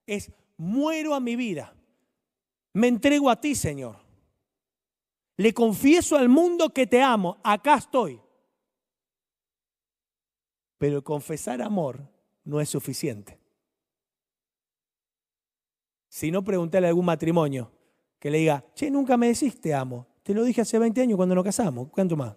Es 0.07 0.31
muero 0.57 1.15
a 1.15 1.21
mi 1.21 1.37
vida, 1.37 1.75
me 2.73 2.89
entrego 2.89 3.31
a 3.31 3.41
ti, 3.41 3.55
Señor. 3.55 3.97
Le 5.37 5.55
confieso 5.55 6.17
al 6.17 6.29
mundo 6.29 6.71
que 6.71 6.87
te 6.87 7.01
amo, 7.01 7.39
acá 7.45 7.77
estoy. 7.77 8.21
Pero 10.79 11.03
confesar 11.03 11.63
amor 11.63 12.09
no 12.45 12.61
es 12.61 12.69
suficiente. 12.69 13.39
Si 16.09 16.31
no, 16.31 16.43
pregúntale 16.43 16.87
a 16.87 16.91
algún 16.91 17.05
matrimonio, 17.05 17.71
que 18.19 18.31
le 18.31 18.39
diga, 18.39 18.65
che, 18.75 18.91
nunca 18.91 19.17
me 19.17 19.29
decís 19.29 19.61
te 19.61 19.73
amo. 19.75 20.08
Te 20.29 20.35
lo 20.35 20.45
dije 20.45 20.61
hace 20.61 20.79
20 20.79 21.01
años 21.01 21.17
cuando 21.17 21.35
nos 21.35 21.43
casamos. 21.43 21.89
¿Cuánto 21.89 22.15
más? 22.15 22.37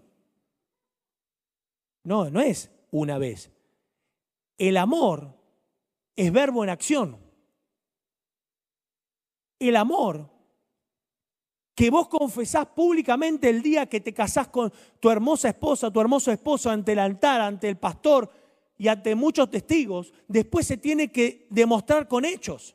No, 2.06 2.30
no 2.30 2.40
es 2.40 2.72
una 2.90 3.18
vez. 3.18 3.52
El 4.58 4.78
amor 4.78 5.36
es 6.16 6.32
verbo 6.32 6.64
en 6.64 6.70
acción. 6.70 7.18
El 9.60 9.76
amor 9.76 10.30
que 11.76 11.90
vos 11.90 12.08
confesás 12.08 12.66
públicamente 12.68 13.50
el 13.50 13.62
día 13.62 13.86
que 13.88 14.00
te 14.00 14.14
casás 14.14 14.48
con 14.48 14.72
tu 15.02 15.10
hermosa 15.10 15.50
esposa, 15.50 15.92
tu 15.92 16.00
hermoso 16.00 16.32
esposo 16.32 16.70
ante 16.70 16.94
el 16.94 17.00
altar, 17.00 17.42
ante 17.42 17.68
el 17.68 17.76
pastor 17.76 18.32
y 18.78 18.88
ante 18.88 19.16
muchos 19.16 19.50
testigos, 19.50 20.14
después 20.30 20.66
se 20.66 20.78
tiene 20.78 21.12
que 21.12 21.46
demostrar 21.50 22.08
con 22.08 22.24
hechos. 22.24 22.74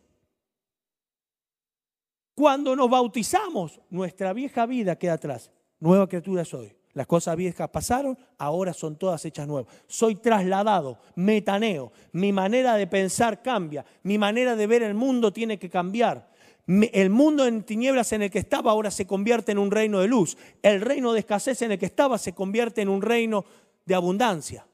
Cuando 2.36 2.76
nos 2.76 2.90
bautizamos, 2.90 3.80
nuestra 3.88 4.34
vieja 4.34 4.66
vida 4.66 4.96
queda 4.96 5.14
atrás. 5.14 5.50
Nueva 5.80 6.06
criatura 6.06 6.44
soy. 6.44 6.76
Las 6.92 7.06
cosas 7.06 7.34
viejas 7.34 7.70
pasaron, 7.70 8.18
ahora 8.36 8.74
son 8.74 8.96
todas 8.96 9.24
hechas 9.24 9.48
nuevas. 9.48 9.74
Soy 9.86 10.16
trasladado, 10.16 10.98
metaneo. 11.14 11.92
Mi 12.12 12.34
manera 12.34 12.74
de 12.74 12.86
pensar 12.86 13.40
cambia. 13.42 13.86
Mi 14.02 14.18
manera 14.18 14.54
de 14.54 14.66
ver 14.66 14.82
el 14.82 14.92
mundo 14.92 15.32
tiene 15.32 15.58
que 15.58 15.70
cambiar. 15.70 16.30
El 16.66 17.08
mundo 17.08 17.46
en 17.46 17.62
tinieblas 17.62 18.12
en 18.12 18.22
el 18.22 18.30
que 18.30 18.40
estaba 18.40 18.70
ahora 18.70 18.90
se 18.90 19.06
convierte 19.06 19.52
en 19.52 19.58
un 19.58 19.70
reino 19.70 20.00
de 20.00 20.08
luz. 20.08 20.36
El 20.62 20.82
reino 20.82 21.14
de 21.14 21.20
escasez 21.20 21.62
en 21.62 21.72
el 21.72 21.78
que 21.78 21.86
estaba 21.86 22.18
se 22.18 22.34
convierte 22.34 22.82
en 22.82 22.90
un 22.90 23.00
reino 23.00 23.46
de 23.86 23.94
abundancia. 23.94 24.66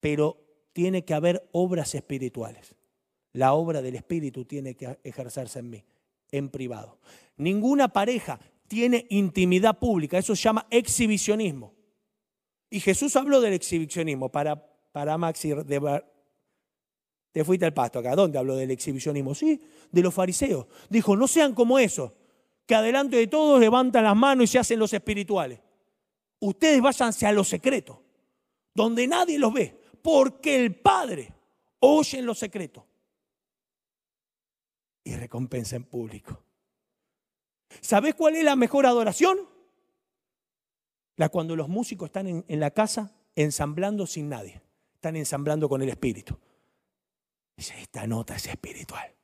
Pero 0.00 0.38
tiene 0.72 1.04
que 1.04 1.12
haber 1.12 1.46
obras 1.52 1.94
espirituales. 1.94 2.74
La 3.36 3.52
obra 3.52 3.82
del 3.82 3.96
Espíritu 3.96 4.46
tiene 4.46 4.74
que 4.74 4.98
ejercerse 5.04 5.58
en 5.58 5.68
mí, 5.68 5.84
en 6.30 6.48
privado. 6.48 6.98
Ninguna 7.36 7.88
pareja 7.88 8.38
tiene 8.68 9.06
intimidad 9.10 9.78
pública, 9.78 10.18
eso 10.18 10.34
se 10.34 10.42
llama 10.42 10.66
exhibicionismo. 10.70 11.74
Y 12.70 12.80
Jesús 12.80 13.14
habló 13.16 13.40
del 13.40 13.54
exhibicionismo 13.54 14.30
para, 14.30 14.56
para 14.92 15.16
Maxi 15.16 15.50
de, 15.50 16.02
te 17.32 17.44
fuiste 17.44 17.66
al 17.66 17.74
pasto 17.74 17.98
acá. 17.98 18.16
¿Dónde 18.16 18.38
habló 18.38 18.56
del 18.56 18.70
exhibicionismo? 18.70 19.34
Sí, 19.34 19.60
de 19.92 20.02
los 20.02 20.12
fariseos. 20.12 20.66
Dijo, 20.88 21.16
no 21.16 21.28
sean 21.28 21.54
como 21.54 21.78
esos, 21.78 22.12
que 22.66 22.74
adelante 22.74 23.16
de 23.16 23.26
todos 23.26 23.60
levantan 23.60 24.04
las 24.04 24.16
manos 24.16 24.44
y 24.44 24.46
se 24.48 24.58
hacen 24.58 24.78
los 24.78 24.92
espirituales. 24.92 25.60
Ustedes 26.40 26.80
váyanse 26.80 27.26
a 27.26 27.32
lo 27.32 27.44
secreto, 27.44 28.02
donde 28.74 29.06
nadie 29.06 29.38
los 29.38 29.52
ve, 29.52 29.78
porque 30.02 30.56
el 30.56 30.74
Padre 30.74 31.32
oye 31.80 32.18
en 32.18 32.26
lo 32.26 32.34
secreto 32.34 32.86
y 35.06 35.14
recompensa 35.14 35.76
en 35.76 35.84
público. 35.84 36.42
¿Sabes 37.80 38.16
cuál 38.16 38.34
es 38.34 38.42
la 38.42 38.56
mejor 38.56 38.86
adoración? 38.86 39.38
La 41.14 41.28
cuando 41.28 41.54
los 41.54 41.68
músicos 41.68 42.08
están 42.08 42.26
en, 42.26 42.60
la 42.60 42.72
casa 42.72 43.14
ensamblando 43.36 44.06
sin 44.06 44.28
nadie, 44.28 44.60
están 44.94 45.14
ensamblando 45.14 45.68
con 45.68 45.80
el 45.80 45.88
Espíritu. 45.88 46.36
Esta 47.56 48.06
nota 48.06 48.34
es 48.34 48.46
espiritual. 48.46 49.14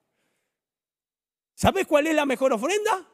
¿Sabes 1.54 1.86
cuál 1.86 2.06
es 2.06 2.14
la 2.14 2.26
mejor 2.26 2.52
ofrenda? 2.52 3.08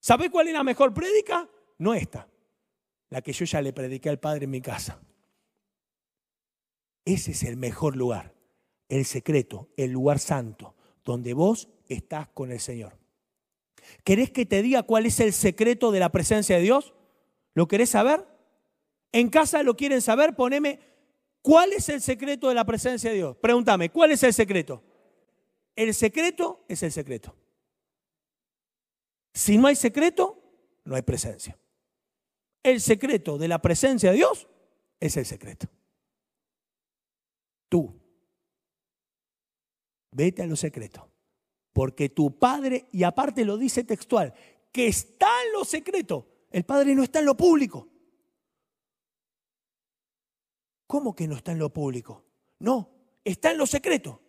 ¿Sabes 0.00 0.28
cuál 0.30 0.48
es 0.48 0.54
la 0.54 0.64
mejor 0.64 0.92
prédica? 0.92 1.48
No 1.78 1.94
esta, 1.94 2.28
la 3.10 3.22
que 3.22 3.32
yo 3.32 3.44
ya 3.44 3.62
le 3.62 3.72
prediqué 3.72 4.08
al 4.08 4.18
Padre 4.18 4.44
en 4.44 4.50
mi 4.50 4.60
casa. 4.60 5.00
Ese 7.04 7.30
es 7.30 7.44
el 7.44 7.56
mejor 7.56 7.96
lugar, 7.96 8.34
el 8.88 9.04
secreto, 9.04 9.68
el 9.76 9.92
lugar 9.92 10.18
santo, 10.18 10.75
donde 11.06 11.32
vos 11.32 11.70
estás 11.88 12.28
con 12.28 12.52
el 12.52 12.60
Señor. 12.60 12.98
¿Querés 14.04 14.30
que 14.30 14.44
te 14.44 14.60
diga 14.60 14.82
cuál 14.82 15.06
es 15.06 15.20
el 15.20 15.32
secreto 15.32 15.90
de 15.90 16.00
la 16.00 16.12
presencia 16.12 16.56
de 16.56 16.62
Dios? 16.62 16.92
¿Lo 17.54 17.66
querés 17.66 17.90
saber? 17.90 18.26
En 19.12 19.30
casa 19.30 19.62
lo 19.62 19.76
quieren 19.76 20.02
saber, 20.02 20.36
poneme 20.36 20.80
¿Cuál 21.46 21.74
es 21.74 21.88
el 21.90 22.00
secreto 22.00 22.48
de 22.48 22.56
la 22.56 22.64
presencia 22.64 23.10
de 23.10 23.18
Dios? 23.18 23.36
Pregúntame, 23.36 23.90
¿cuál 23.90 24.10
es 24.10 24.20
el 24.24 24.34
secreto? 24.34 24.82
El 25.76 25.94
secreto 25.94 26.64
es 26.66 26.82
el 26.82 26.90
secreto. 26.90 27.36
Si 29.32 29.56
no 29.56 29.68
hay 29.68 29.76
secreto, 29.76 30.42
no 30.84 30.96
hay 30.96 31.02
presencia. 31.02 31.56
El 32.64 32.80
secreto 32.80 33.38
de 33.38 33.46
la 33.46 33.62
presencia 33.62 34.10
de 34.10 34.16
Dios 34.16 34.48
es 34.98 35.16
el 35.16 35.24
secreto. 35.24 35.68
Tú, 37.68 37.94
vete 40.16 40.42
a 40.42 40.46
lo 40.46 40.56
secreto. 40.56 41.08
Porque 41.72 42.08
tu 42.08 42.38
Padre, 42.38 42.88
y 42.90 43.02
aparte 43.02 43.44
lo 43.44 43.58
dice 43.58 43.84
textual, 43.84 44.32
que 44.72 44.86
está 44.86 45.28
en 45.44 45.52
lo 45.52 45.64
secreto, 45.64 46.26
el 46.50 46.64
Padre 46.64 46.94
no 46.94 47.02
está 47.02 47.18
en 47.18 47.26
lo 47.26 47.36
público. 47.36 47.88
¿Cómo 50.86 51.14
que 51.14 51.28
no 51.28 51.36
está 51.36 51.52
en 51.52 51.58
lo 51.58 51.72
público? 51.72 52.24
No, 52.60 52.90
está 53.24 53.50
en 53.50 53.58
lo 53.58 53.66
secreto. 53.66 54.22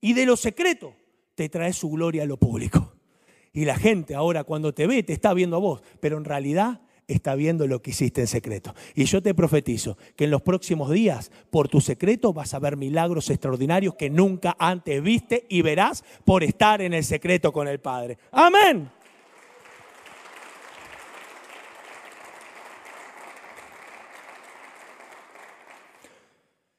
Y 0.00 0.12
de 0.12 0.26
lo 0.26 0.36
secreto 0.36 0.94
te 1.34 1.48
trae 1.48 1.72
su 1.72 1.90
gloria 1.90 2.22
a 2.22 2.26
lo 2.26 2.36
público. 2.36 2.94
Y 3.52 3.64
la 3.64 3.76
gente 3.76 4.14
ahora 4.14 4.44
cuando 4.44 4.74
te 4.74 4.86
ve 4.86 5.02
te 5.02 5.14
está 5.14 5.34
viendo 5.34 5.56
a 5.56 5.60
vos, 5.60 5.82
pero 6.00 6.18
en 6.18 6.24
realidad 6.24 6.82
está 7.08 7.34
viendo 7.34 7.66
lo 7.66 7.82
que 7.82 7.90
hiciste 7.90 8.20
en 8.20 8.26
secreto. 8.26 8.74
Y 8.94 9.04
yo 9.04 9.22
te 9.22 9.34
profetizo 9.34 9.96
que 10.16 10.24
en 10.24 10.30
los 10.30 10.42
próximos 10.42 10.90
días, 10.90 11.30
por 11.50 11.68
tu 11.68 11.80
secreto, 11.80 12.32
vas 12.32 12.54
a 12.54 12.58
ver 12.58 12.76
milagros 12.76 13.30
extraordinarios 13.30 13.94
que 13.94 14.10
nunca 14.10 14.56
antes 14.58 15.02
viste 15.02 15.46
y 15.48 15.62
verás 15.62 16.04
por 16.24 16.42
estar 16.42 16.82
en 16.82 16.94
el 16.94 17.04
secreto 17.04 17.52
con 17.52 17.68
el 17.68 17.80
Padre. 17.80 18.18
Amén. 18.32 18.90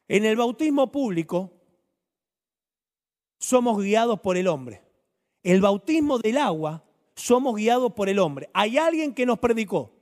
En 0.10 0.26
el 0.26 0.38
bautismo 0.38 0.90
público 0.90 1.52
somos 3.40 3.82
guiados 3.82 4.20
por 4.22 4.38
el 4.38 4.48
hombre. 4.48 4.82
El 5.44 5.62
bautismo 5.62 6.18
del 6.18 6.38
agua 6.38 6.84
somos 7.16 7.56
guiados 7.56 7.94
por 7.94 8.10
el 8.10 8.20
hombre. 8.20 8.50
Hay 8.54 8.78
alguien 8.78 9.14
que 9.14 9.26
nos 9.26 9.40
predicó. 9.40 9.97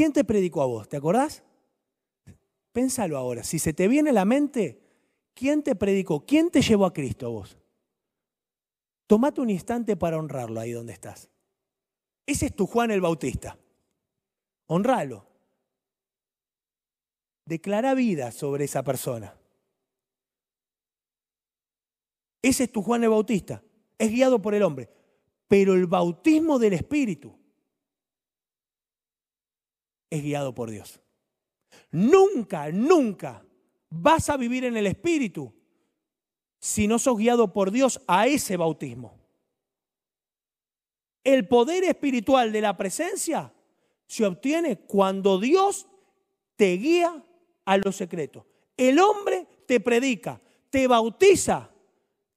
¿Quién 0.00 0.14
te 0.14 0.24
predicó 0.24 0.62
a 0.62 0.64
vos? 0.64 0.88
¿Te 0.88 0.96
acordás? 0.96 1.42
Pénsalo 2.72 3.18
ahora. 3.18 3.44
Si 3.44 3.58
se 3.58 3.74
te 3.74 3.86
viene 3.86 4.08
a 4.08 4.12
la 4.14 4.24
mente, 4.24 4.80
¿quién 5.34 5.62
te 5.62 5.74
predicó? 5.74 6.24
¿Quién 6.24 6.50
te 6.50 6.62
llevó 6.62 6.86
a 6.86 6.92
Cristo 6.94 7.26
a 7.26 7.28
vos? 7.28 7.58
Tomate 9.06 9.42
un 9.42 9.50
instante 9.50 9.98
para 9.98 10.16
honrarlo 10.16 10.58
ahí 10.58 10.72
donde 10.72 10.94
estás. 10.94 11.28
Ese 12.24 12.46
es 12.46 12.56
tu 12.56 12.66
Juan 12.66 12.90
el 12.90 13.02
Bautista. 13.02 13.58
Honralo 14.68 15.26
declara 17.44 17.92
vida 17.92 18.32
sobre 18.32 18.64
esa 18.64 18.82
persona. 18.82 19.36
Ese 22.40 22.64
es 22.64 22.72
tu 22.72 22.80
Juan 22.80 23.04
el 23.04 23.10
Bautista. 23.10 23.62
Es 23.98 24.10
guiado 24.10 24.40
por 24.40 24.54
el 24.54 24.62
hombre. 24.62 24.88
Pero 25.46 25.74
el 25.74 25.86
bautismo 25.86 26.58
del 26.58 26.72
Espíritu 26.72 27.38
es 30.10 30.22
guiado 30.22 30.54
por 30.54 30.70
Dios. 30.70 31.00
Nunca, 31.92 32.70
nunca 32.70 33.44
vas 33.88 34.28
a 34.28 34.36
vivir 34.36 34.64
en 34.64 34.76
el 34.76 34.86
Espíritu 34.86 35.52
si 36.58 36.86
no 36.86 36.98
sos 36.98 37.16
guiado 37.16 37.52
por 37.52 37.70
Dios 37.70 38.00
a 38.06 38.26
ese 38.26 38.56
bautismo. 38.56 39.18
El 41.24 41.46
poder 41.48 41.84
espiritual 41.84 42.52
de 42.52 42.60
la 42.60 42.76
presencia 42.76 43.52
se 44.06 44.26
obtiene 44.26 44.78
cuando 44.78 45.38
Dios 45.38 45.86
te 46.56 46.76
guía 46.76 47.24
a 47.64 47.76
lo 47.78 47.92
secreto. 47.92 48.46
El 48.76 48.98
hombre 48.98 49.46
te 49.66 49.80
predica, 49.80 50.40
te 50.70 50.86
bautiza, 50.86 51.70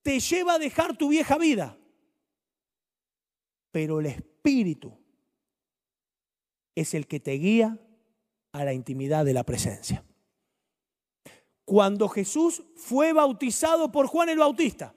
te 0.02 0.20
lleva 0.20 0.56
a 0.56 0.60
dejar 0.60 0.98
tu 0.98 1.10
vieja 1.10 1.38
vida. 1.38 1.78
Pero 3.72 4.00
el 4.00 4.08
Espíritu 4.08 5.03
es 6.76 6.94
el 6.94 7.08
que 7.08 7.20
te 7.20 7.34
guía 7.34 7.78
a 8.52 8.64
la 8.64 8.74
intimidad 8.74 9.26
de 9.26 9.34
la 9.34 9.44
presencia. 9.44 10.04
Cuando 11.66 12.10
Jesús 12.10 12.64
fue 12.76 13.14
bautizado 13.14 13.92
por 13.92 14.08
Juan 14.08 14.30
el 14.30 14.40
Bautista, 14.40 14.94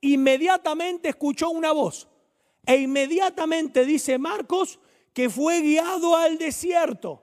inmediatamente 0.00 1.08
escuchó 1.10 1.50
una 1.50 1.72
voz 1.72 2.08
e 2.66 2.76
inmediatamente 2.76 3.84
dice 3.84 4.18
Marcos 4.18 4.80
que 5.12 5.30
fue 5.30 5.60
guiado 5.60 6.16
al 6.16 6.38
desierto 6.38 7.22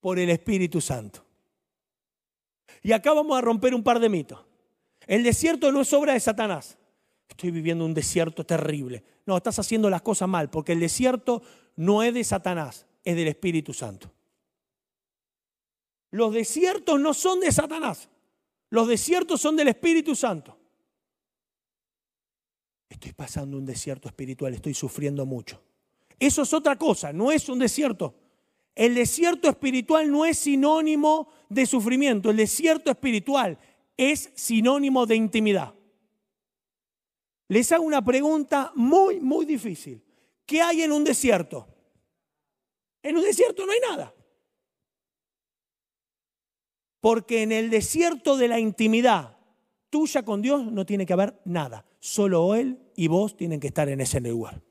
por 0.00 0.18
el 0.18 0.30
Espíritu 0.30 0.80
Santo. 0.80 1.24
Y 2.82 2.92
acá 2.92 3.12
vamos 3.12 3.36
a 3.36 3.40
romper 3.40 3.74
un 3.74 3.82
par 3.82 4.00
de 4.00 4.08
mitos. 4.08 4.44
El 5.06 5.22
desierto 5.22 5.70
no 5.72 5.80
es 5.80 5.92
obra 5.92 6.12
de 6.14 6.20
Satanás. 6.20 6.78
Estoy 7.28 7.50
viviendo 7.50 7.84
un 7.84 7.94
desierto 7.94 8.44
terrible. 8.44 9.04
No, 9.26 9.36
estás 9.36 9.58
haciendo 9.58 9.90
las 9.90 10.02
cosas 10.02 10.28
mal, 10.28 10.50
porque 10.50 10.72
el 10.72 10.80
desierto 10.80 11.42
no 11.76 12.02
es 12.02 12.14
de 12.14 12.24
Satanás, 12.24 12.86
es 13.04 13.16
del 13.16 13.28
Espíritu 13.28 13.72
Santo. 13.72 14.10
Los 16.10 16.32
desiertos 16.32 17.00
no 17.00 17.12
son 17.12 17.40
de 17.40 17.52
Satanás, 17.52 18.08
los 18.70 18.88
desiertos 18.88 19.40
son 19.40 19.56
del 19.56 19.68
Espíritu 19.68 20.14
Santo. 20.14 20.56
Estoy 22.88 23.12
pasando 23.12 23.58
un 23.58 23.66
desierto 23.66 24.08
espiritual, 24.08 24.54
estoy 24.54 24.72
sufriendo 24.72 25.26
mucho. 25.26 25.60
Eso 26.18 26.42
es 26.42 26.54
otra 26.54 26.76
cosa, 26.76 27.12
no 27.12 27.30
es 27.30 27.48
un 27.48 27.58
desierto. 27.58 28.14
El 28.74 28.94
desierto 28.94 29.48
espiritual 29.48 30.10
no 30.10 30.24
es 30.24 30.38
sinónimo 30.38 31.28
de 31.48 31.66
sufrimiento, 31.66 32.30
el 32.30 32.36
desierto 32.36 32.90
espiritual 32.90 33.58
es 33.96 34.30
sinónimo 34.34 35.06
de 35.06 35.16
intimidad. 35.16 35.75
Les 37.48 37.70
hago 37.72 37.84
una 37.84 38.04
pregunta 38.04 38.72
muy, 38.74 39.20
muy 39.20 39.46
difícil. 39.46 40.02
¿Qué 40.44 40.60
hay 40.60 40.82
en 40.82 40.92
un 40.92 41.04
desierto? 41.04 41.66
En 43.02 43.16
un 43.16 43.22
desierto 43.22 43.64
no 43.66 43.72
hay 43.72 43.80
nada. 43.80 44.14
Porque 47.00 47.42
en 47.42 47.52
el 47.52 47.70
desierto 47.70 48.36
de 48.36 48.48
la 48.48 48.58
intimidad 48.58 49.36
tuya 49.90 50.24
con 50.24 50.42
Dios 50.42 50.64
no 50.72 50.84
tiene 50.84 51.06
que 51.06 51.12
haber 51.12 51.40
nada. 51.44 51.86
Solo 52.00 52.54
Él 52.54 52.78
y 52.96 53.08
vos 53.08 53.36
tienen 53.36 53.60
que 53.60 53.68
estar 53.68 53.88
en 53.88 54.00
ese 54.00 54.20
lugar. 54.20 54.62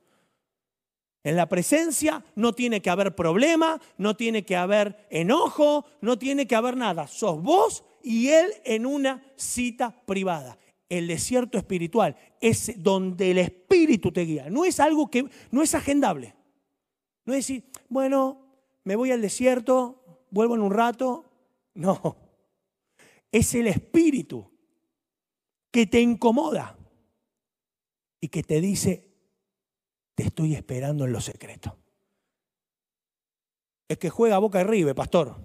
En 1.23 1.35
la 1.35 1.49
presencia 1.49 2.23
no 2.35 2.53
tiene 2.53 2.81
que 2.81 2.89
haber 2.89 3.15
problema, 3.15 3.81
no 3.97 4.15
tiene 4.15 4.45
que 4.45 4.55
haber 4.55 5.07
enojo, 5.09 5.85
no 6.01 6.19
tiene 6.19 6.45
que 6.45 6.55
haber 6.55 6.77
nada. 6.77 7.07
Sos 7.07 7.41
vos 7.41 7.83
y 8.03 8.27
Él 8.27 8.53
en 8.63 8.85
una 8.85 9.23
cita 9.35 10.03
privada. 10.05 10.59
El 10.89 11.07
desierto 11.07 11.57
espiritual 11.57 12.15
es 12.39 12.81
donde 12.81 13.31
el 13.31 13.39
espíritu 13.39 14.11
te 14.11 14.21
guía. 14.21 14.49
No 14.49 14.65
es 14.65 14.79
algo 14.79 15.09
que 15.09 15.29
no 15.51 15.63
es 15.63 15.73
agendable. 15.73 16.35
No 17.25 17.33
es 17.33 17.47
decir, 17.47 17.65
bueno, 17.89 18.45
me 18.83 18.95
voy 18.95 19.11
al 19.11 19.21
desierto, 19.21 20.25
vuelvo 20.29 20.55
en 20.55 20.61
un 20.61 20.71
rato. 20.71 21.25
No. 21.73 22.17
Es 23.31 23.53
el 23.55 23.67
espíritu 23.67 24.49
que 25.71 25.87
te 25.87 25.99
incomoda 25.99 26.77
y 28.21 28.29
que 28.29 28.43
te 28.43 28.61
dice, 28.61 29.11
te 30.13 30.23
estoy 30.23 30.55
esperando 30.55 31.05
en 31.05 31.11
lo 31.11 31.19
secreto. 31.19 31.77
Es 33.87 33.97
que 33.97 34.09
juega 34.09 34.37
Boca 34.37 34.61
y 34.61 34.63
Rive, 34.63 34.95
pastor. 34.95 35.35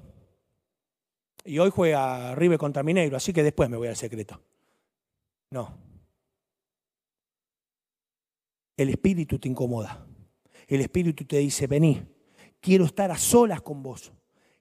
Y 1.45 1.59
hoy 1.59 1.71
juega 1.71 2.35
Rive 2.35 2.59
contra 2.59 2.83
Mineiro, 2.83 3.17
así 3.17 3.33
que 3.33 3.43
después 3.43 3.69
me 3.69 3.77
voy 3.77 3.89
al 3.89 3.97
secreto. 3.97 4.41
No. 5.51 5.77
El 8.77 8.89
espíritu 8.89 9.39
te 9.39 9.49
incomoda. 9.49 10.07
El 10.67 10.81
espíritu 10.81 11.25
te 11.25 11.39
dice, 11.39 11.67
vení, 11.67 12.03
quiero 12.61 12.85
estar 12.85 13.11
a 13.11 13.19
solas 13.19 13.61
con 13.61 13.83
vos. 13.83 14.13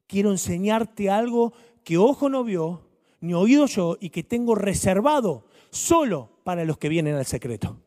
Quiero 0.08 0.32
enseñarte 0.32 1.10
algo 1.10 1.54
que 1.84 1.98
ojo 1.98 2.30
no 2.30 2.44
vio, 2.44 2.90
ni 3.22 3.34
oído 3.34 3.68
yo, 3.68 3.98
y 4.00 4.10
que 4.10 4.24
tengo 4.24 4.56
reservado 4.56 5.46
solo 5.70 6.40
para 6.44 6.66
los 6.66 6.78
que 6.78 6.90
vienen 6.90 7.16
al 7.16 7.26
secreto. 7.26 7.80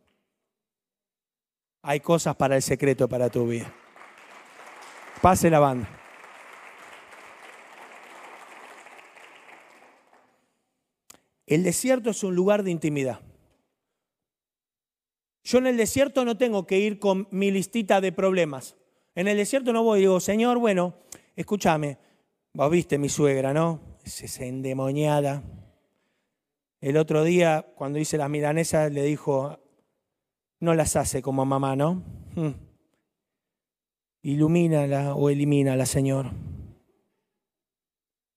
Hay 1.82 2.00
cosas 2.00 2.36
para 2.36 2.54
el 2.54 2.62
secreto 2.62 3.08
para 3.08 3.28
tu 3.28 3.48
vida. 3.48 3.74
Pase 5.20 5.50
la 5.50 5.58
banda. 5.58 6.01
El 11.54 11.64
desierto 11.64 12.08
es 12.08 12.24
un 12.24 12.34
lugar 12.34 12.62
de 12.62 12.70
intimidad. 12.70 13.20
Yo 15.44 15.58
en 15.58 15.66
el 15.66 15.76
desierto 15.76 16.24
no 16.24 16.38
tengo 16.38 16.66
que 16.66 16.78
ir 16.78 16.98
con 16.98 17.28
mi 17.30 17.50
listita 17.50 18.00
de 18.00 18.10
problemas. 18.10 18.74
En 19.14 19.28
el 19.28 19.36
desierto 19.36 19.70
no 19.74 19.82
voy 19.82 19.98
y 19.98 20.02
digo, 20.02 20.18
Señor, 20.18 20.58
bueno, 20.58 20.94
escúchame, 21.36 21.98
vos 22.54 22.70
viste 22.70 22.96
mi 22.96 23.10
suegra, 23.10 23.52
¿no? 23.52 23.80
Es 24.02 24.40
endemoniada. 24.40 25.42
El 26.80 26.96
otro 26.96 27.22
día, 27.22 27.66
cuando 27.74 27.98
hice 27.98 28.16
las 28.16 28.30
milanesas, 28.30 28.90
le 28.90 29.02
dijo, 29.02 29.60
no 30.60 30.74
las 30.74 30.96
hace 30.96 31.20
como 31.20 31.44
mamá, 31.44 31.76
¿no? 31.76 32.02
Hmm. 32.34 32.52
Ilumínala 34.22 35.14
o 35.14 35.28
elimínala, 35.28 35.84
Señor. 35.84 36.30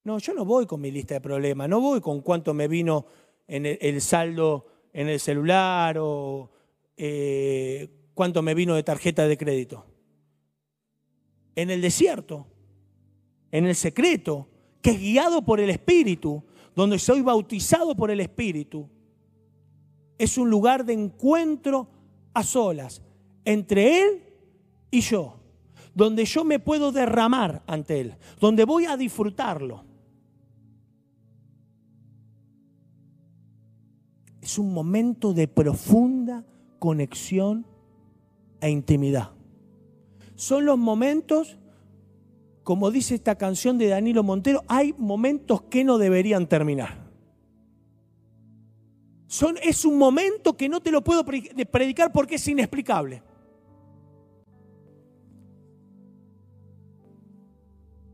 No, 0.05 0.19
yo 0.19 0.35
no 0.35 0.45
voy 0.45 0.67
con 0.67 0.79
mi 0.79 0.91
lista 0.91 1.15
de 1.15 1.21
problemas, 1.21 1.67
no 1.67 1.81
voy 1.81 1.99
con 1.99 2.21
cuánto 2.21 2.53
me 2.53 2.67
vino 2.67 3.07
en 3.47 3.65
el, 3.65 4.01
saldo 4.01 4.67
en 4.93 5.09
el 5.09 5.19
celular 5.19 5.97
o 5.99 6.51
eh, 6.95 7.89
cuánto 8.13 8.43
me 8.43 8.53
vino 8.53 8.75
de 8.75 8.83
tarjeta 8.83 9.27
de 9.27 9.35
crédito. 9.35 9.83
En 11.55 11.71
el 11.71 11.81
desierto, 11.81 12.45
en 13.49 13.65
el 13.65 13.73
secreto, 13.73 14.47
que 14.79 14.91
es 14.91 14.99
guiado 14.99 15.43
por 15.43 15.59
el 15.59 15.71
Espíritu, 15.71 16.43
donde 16.75 16.99
soy 16.99 17.21
bautizado 17.21 17.95
por 17.95 18.11
el 18.11 18.19
Espíritu, 18.19 18.87
es 20.19 20.37
un 20.37 20.51
lugar 20.51 20.85
de 20.85 20.93
encuentro 20.93 21.89
a 22.35 22.43
solas 22.43 23.01
entre 23.43 24.03
Él 24.03 24.23
y 24.91 25.01
yo, 25.01 25.39
donde 25.95 26.25
yo 26.25 26.43
me 26.43 26.59
puedo 26.59 26.91
derramar 26.91 27.63
ante 27.65 28.01
Él, 28.01 28.15
donde 28.39 28.65
voy 28.65 28.85
a 28.85 28.97
disfrutarlo. 28.97 29.94
Es 34.45 34.59
un 34.59 34.71
momento 34.71 35.33
de 35.33 35.47
profunda 35.47 36.45
conexión 36.77 37.65
e 38.61 38.69
intimidad. 38.69 39.31
Son 40.35 40.65
los 40.65 40.77
momentos, 40.77 41.57
como 42.61 42.91
dice 42.91 43.15
esta 43.15 43.39
canción 43.39 43.79
de 43.79 43.87
Danilo 43.87 44.21
Montero, 44.21 44.63
hay 44.67 44.93
momentos 44.99 45.63
que 45.63 45.83
no 45.83 45.97
deberían 45.97 46.45
terminar. 46.45 47.09
Es 49.63 49.83
un 49.83 49.97
momento 49.97 50.55
que 50.55 50.69
no 50.69 50.79
te 50.79 50.91
lo 50.91 51.03
puedo 51.03 51.25
predicar 51.25 52.11
porque 52.11 52.35
es 52.35 52.47
inexplicable. 52.47 53.23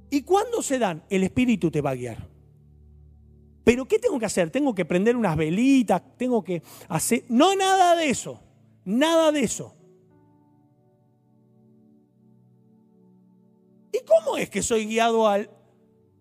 ¿Y 0.10 0.22
cuándo 0.22 0.62
se 0.62 0.80
dan? 0.80 1.04
El 1.10 1.24
Espíritu 1.24 1.70
te 1.70 1.82
va 1.82 1.89
a 1.89 1.96
guiar. 1.96 2.31
Pero 3.63 3.88
¿qué 3.88 4.00
tengo 4.00 4.19
que 4.19 4.26
hacer? 4.26 4.50
Tengo 4.50 4.74
que 4.74 4.86
prender 4.86 5.15
unas 5.15 5.38
velitas, 5.38 6.02
tengo 6.17 6.43
que 6.43 6.63
hacer... 6.89 7.26
No, 7.30 7.56
nada 7.56 7.95
de 7.95 8.10
eso, 8.10 8.41
nada 8.86 9.32
de 9.32 9.41
eso. 9.41 9.76
¿Y 13.93 14.00
cómo 14.06 14.38
es 14.38 14.50
que 14.50 14.63
soy 14.63 14.86
guiado 14.86 15.28
al, 15.28 15.50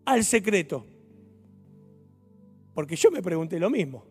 al 0.05 0.25
secreto? 0.25 0.87
Porque 2.75 2.97
yo 2.97 3.11
me 3.11 3.23
pregunté 3.23 3.59
lo 3.59 3.71
mismo. 3.71 4.05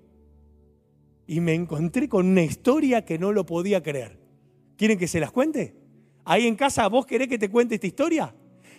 Y 1.27 1.39
me 1.41 1.53
encontré 1.53 2.09
con 2.09 2.27
una 2.27 2.41
historia 2.41 3.05
que 3.05 3.19
no 3.19 3.31
lo 3.31 3.45
podía 3.45 3.83
creer. 3.83 4.19
¿Quieren 4.75 4.97
que 4.97 5.07
se 5.07 5.19
las 5.19 5.31
cuente? 5.31 5.75
Ahí 6.25 6.47
en 6.47 6.55
casa, 6.55 6.87
¿vos 6.87 7.05
querés 7.05 7.27
que 7.27 7.37
te 7.37 7.49
cuente 7.49 7.75
esta 7.75 7.87
historia? 7.87 8.33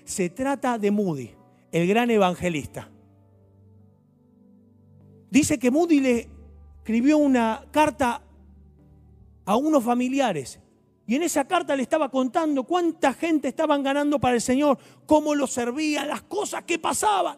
Se 0.04 0.30
trata 0.30 0.78
de 0.78 0.90
Moody, 0.90 1.30
el 1.70 1.86
gran 1.86 2.10
evangelista. 2.10 2.90
Dice 5.30 5.58
que 5.58 5.70
Moody 5.70 6.00
le 6.00 6.28
escribió 6.78 7.18
una 7.18 7.64
carta 7.70 8.22
a 9.44 9.56
unos 9.56 9.82
familiares 9.82 10.60
y 11.06 11.16
en 11.16 11.24
esa 11.24 11.44
carta 11.44 11.74
le 11.74 11.82
estaba 11.82 12.08
contando 12.08 12.62
cuánta 12.62 13.12
gente 13.12 13.48
estaban 13.48 13.82
ganando 13.82 14.20
para 14.20 14.36
el 14.36 14.40
Señor, 14.40 14.78
cómo 15.06 15.34
lo 15.34 15.46
servían, 15.48 16.06
las 16.06 16.22
cosas 16.22 16.62
que 16.62 16.78
pasaban. 16.78 17.36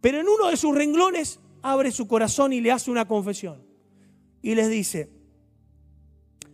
Pero 0.00 0.20
en 0.20 0.28
uno 0.28 0.48
de 0.48 0.56
sus 0.56 0.72
renglones 0.72 1.40
abre 1.60 1.90
su 1.90 2.06
corazón 2.06 2.52
y 2.52 2.60
le 2.60 2.70
hace 2.70 2.92
una 2.92 3.08
confesión. 3.08 3.64
Y 4.42 4.54
les 4.54 4.70
dice, 4.70 5.10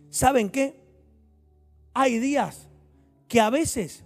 ¿saben 0.09 0.49
qué? 0.49 0.81
Hay 1.93 2.17
días 2.17 2.69
que 3.27 3.39
a 3.39 3.51
veces 3.51 4.03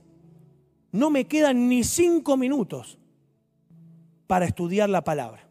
no 0.91 1.09
me 1.09 1.25
quedan 1.25 1.69
ni 1.69 1.85
cinco 1.85 2.35
minutos 2.35 2.97
para 4.27 4.45
estudiar 4.45 4.89
la 4.89 5.05
palabra. 5.05 5.46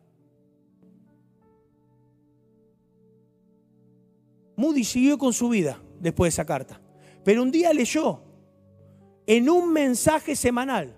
Moody 4.56 4.84
siguió 4.84 5.18
con 5.18 5.32
su 5.32 5.48
vida 5.48 5.80
después 6.00 6.32
de 6.32 6.34
esa 6.34 6.44
carta. 6.44 6.80
Pero 7.24 7.42
un 7.42 7.50
día 7.50 7.72
leyó 7.72 8.20
en 9.26 9.50
un 9.50 9.72
mensaje 9.72 10.34
semanal 10.34 10.96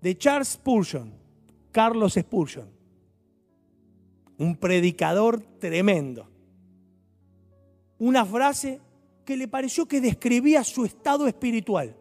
de 0.00 0.16
Charles 0.18 0.48
Spurgeon, 0.48 1.12
Carlos 1.72 2.14
Spurgeon, 2.14 2.68
un 4.38 4.56
predicador 4.56 5.40
tremendo, 5.58 6.28
una 7.98 8.24
frase 8.24 8.80
que 9.24 9.36
le 9.36 9.48
pareció 9.48 9.86
que 9.86 10.00
describía 10.00 10.62
su 10.62 10.84
estado 10.84 11.26
espiritual. 11.26 11.96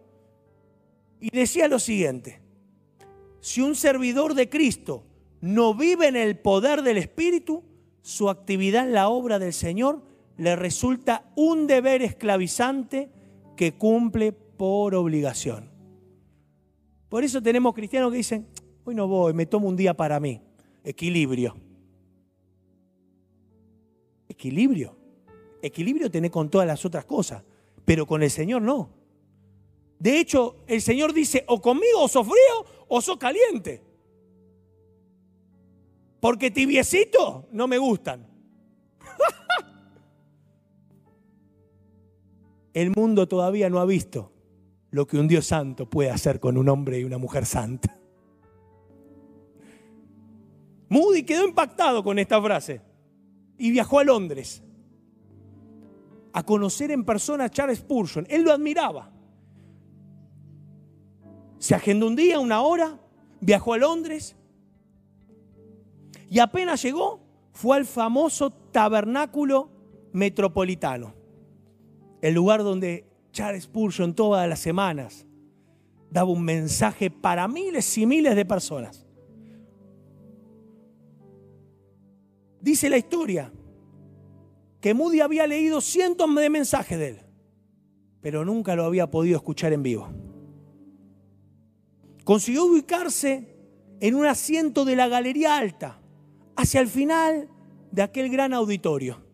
Y 1.20 1.30
decía 1.30 1.68
lo 1.68 1.80
siguiente, 1.80 2.42
si 3.40 3.62
un 3.62 3.76
servidor 3.76 4.34
de 4.34 4.50
Cristo 4.50 5.04
no 5.42 5.74
vive 5.74 6.08
en 6.08 6.16
el 6.16 6.38
poder 6.38 6.82
del 6.82 6.98
Espíritu, 6.98 7.64
su 8.02 8.30
actividad 8.30 8.86
en 8.86 8.94
la 8.94 9.10
obra 9.10 9.40
del 9.40 9.54
Señor 9.54 10.02
le 10.38 10.56
resulta 10.56 11.32
un 11.36 11.68
deber 11.68 12.02
esclavizante 12.02 13.10
que 13.56 13.74
cumple 13.74 14.32
por 14.32 14.96
obligación. 14.96 15.72
Por 17.10 17.24
eso 17.24 17.42
tenemos 17.42 17.74
cristianos 17.74 18.12
que 18.12 18.18
dicen, 18.18 18.48
hoy 18.84 18.96
no 18.96 19.08
voy, 19.08 19.34
me 19.34 19.46
tomo 19.46 19.68
un 19.68 19.76
día 19.76 19.94
para 19.94 20.20
mí. 20.20 20.42
Equilibrio. 20.84 21.56
Equilibrio. 24.28 24.98
Equilibrio 25.62 26.12
tiene 26.12 26.30
con 26.30 26.50
todas 26.50 26.68
las 26.68 26.84
otras 26.86 27.06
cosas, 27.06 27.44
pero 27.86 28.06
con 28.06 28.22
el 28.22 28.30
Señor 28.30 28.62
no. 28.62 28.90
De 29.98 30.20
hecho, 30.20 30.58
el 30.68 30.82
Señor 30.82 31.14
dice, 31.14 31.46
o 31.48 31.62
conmigo 31.62 32.02
o 32.02 32.08
sos 32.08 32.28
frío 32.28 32.86
o 32.88 33.02
sos 33.02 33.18
caliente. 33.18 33.82
Porque 36.20 36.52
tibiecito 36.52 37.48
no 37.52 37.68
me 37.68 37.78
gustan. 37.78 38.35
El 42.76 42.92
mundo 42.92 43.28
todavía 43.28 43.70
no 43.70 43.80
ha 43.80 43.86
visto 43.86 44.32
lo 44.92 45.08
que 45.08 45.18
un 45.18 45.28
Dios 45.28 45.48
santo 45.48 45.90
puede 45.90 46.12
hacer 46.12 46.40
con 46.40 46.58
un 46.58 46.70
hombre 46.70 47.00
y 47.00 47.06
una 47.06 47.18
mujer 47.18 47.46
santa. 47.46 47.98
Moody 50.90 51.24
quedó 51.24 51.48
impactado 51.48 52.04
con 52.04 52.20
esta 52.20 52.42
frase 52.42 52.82
y 53.58 53.72
viajó 53.72 54.00
a 54.00 54.04
Londres 54.04 54.62
a 56.34 56.44
conocer 56.44 56.92
en 56.92 57.06
persona 57.06 57.46
a 57.46 57.50
Charles 57.50 57.80
Spurgeon. 57.80 58.28
Él 58.30 58.44
lo 58.44 58.52
admiraba. 58.52 59.10
Se 61.60 61.74
agendó 61.74 62.08
un 62.08 62.16
día, 62.18 62.40
una 62.42 62.62
hora, 62.62 63.00
viajó 63.40 63.74
a 63.74 63.78
Londres 63.78 64.36
y 66.30 66.40
apenas 66.40 66.84
llegó, 66.84 67.22
fue 67.54 67.78
al 67.78 67.86
famoso 67.86 68.52
tabernáculo 68.52 69.70
metropolitano, 70.12 71.14
el 72.26 72.34
lugar 72.34 72.64
donde 72.64 73.06
Charles 73.32 73.66
Spurgeon 73.66 74.16
todas 74.16 74.50
las 74.50 74.58
semanas 74.58 75.28
daba 76.10 76.32
un 76.32 76.44
mensaje 76.44 77.12
para 77.12 77.48
miles 77.48 77.96
y 78.00 78.08
miles 78.08 78.36
de 78.36 78.44
personas. 78.44 79.06
Dice 82.60 82.90
la 82.90 82.98
historia 82.98 83.54
que 84.82 84.96
Moody 84.96 85.20
había 85.20 85.46
leído 85.46 85.82
cientos 85.82 86.34
de 86.34 86.50
mensajes 86.50 86.98
de 86.98 87.10
él, 87.10 87.20
pero 88.22 88.44
nunca 88.44 88.76
lo 88.76 88.86
había 88.86 89.12
podido 89.12 89.38
escuchar 89.38 89.72
en 89.72 89.84
vivo. 89.84 90.10
Consiguió 92.24 92.66
ubicarse 92.66 93.56
en 94.00 94.16
un 94.16 94.26
asiento 94.26 94.84
de 94.84 94.96
la 94.96 95.08
galería 95.08 95.58
alta, 95.58 96.02
hacia 96.56 96.82
el 96.82 96.88
final 96.88 97.50
de 97.92 98.02
aquel 98.02 98.32
gran 98.32 98.52
auditorio. 98.52 99.25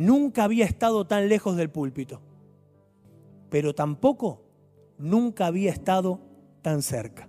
Nunca 0.00 0.44
había 0.44 0.64
estado 0.64 1.06
tan 1.06 1.28
lejos 1.28 1.56
del 1.56 1.68
púlpito, 1.68 2.22
pero 3.50 3.74
tampoco 3.74 4.40
nunca 4.96 5.44
había 5.44 5.70
estado 5.70 6.20
tan 6.62 6.80
cerca. 6.80 7.28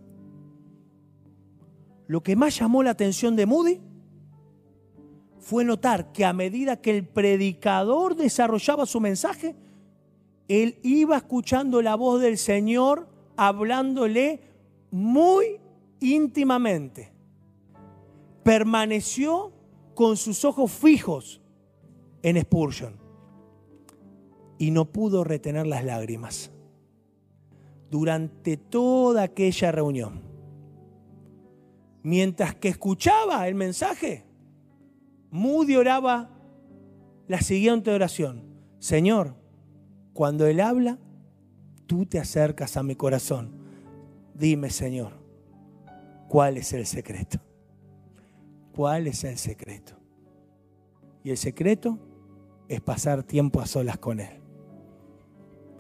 Lo 2.07 2.23
que 2.23 2.38
más 2.38 2.57
llamó 2.57 2.81
la 2.81 2.91
atención 2.91 3.36
de 3.36 3.45
Moody 3.45 3.81
fue 5.38 5.65
notar 5.65 6.13
que 6.13 6.23
a 6.23 6.31
medida 6.31 6.79
que 6.79 6.97
el 6.97 7.05
predicador 7.05 8.15
desarrollaba 8.15 8.86
su 8.86 9.01
mensaje, 9.01 9.53
él 10.47 10.79
iba 10.81 11.17
escuchando 11.17 11.81
la 11.81 11.95
voz 11.95 12.21
del 12.21 12.38
Señor 12.38 13.10
hablándole 13.36 14.39
muy 14.91 15.60
íntimamente. 15.99 17.12
Permaneció 18.43 19.51
con 19.93 20.15
sus 20.15 20.45
ojos 20.45 20.71
fijos 20.71 21.40
en 22.23 22.41
Spurgeon 22.41 22.95
y 24.57 24.71
no 24.71 24.91
pudo 24.91 25.23
retener 25.23 25.65
las 25.65 25.84
lágrimas 25.84 26.51
durante 27.89 28.57
toda 28.57 29.23
aquella 29.23 29.71
reunión. 29.71 30.21
Mientras 32.03 32.55
que 32.55 32.69
escuchaba 32.69 33.47
el 33.47 33.55
mensaje, 33.55 34.23
Moody 35.31 35.75
oraba 35.75 36.29
la 37.27 37.41
siguiente 37.41 37.91
oración. 37.91 38.43
Señor, 38.79 39.36
cuando 40.13 40.45
Él 40.45 40.60
habla, 40.60 40.99
tú 41.88 42.05
te 42.05 42.19
acercas 42.19 42.77
a 42.77 42.84
mi 42.84 42.95
corazón. 42.95 43.51
Dime, 44.36 44.69
Señor, 44.69 45.13
¿cuál 46.27 46.57
es 46.57 46.71
el 46.73 46.86
secreto? 46.86 47.39
¿Cuál 48.75 49.07
es 49.07 49.23
el 49.23 49.38
secreto? 49.38 49.93
Y 51.23 51.31
el 51.31 51.38
secreto 51.38 51.99
es 52.71 52.79
pasar 52.79 53.23
tiempo 53.23 53.60
a 53.60 53.65
solas 53.65 53.97
con 53.97 54.21
Él. 54.21 54.39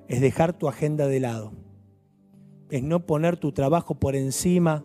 Es 0.09 0.19
dejar 0.19 0.51
tu 0.51 0.67
agenda 0.67 1.07
de 1.07 1.21
lado. 1.21 1.53
Es 2.69 2.83
no 2.83 3.05
poner 3.05 3.37
tu 3.37 3.53
trabajo 3.53 3.95
por 3.95 4.13
encima 4.13 4.83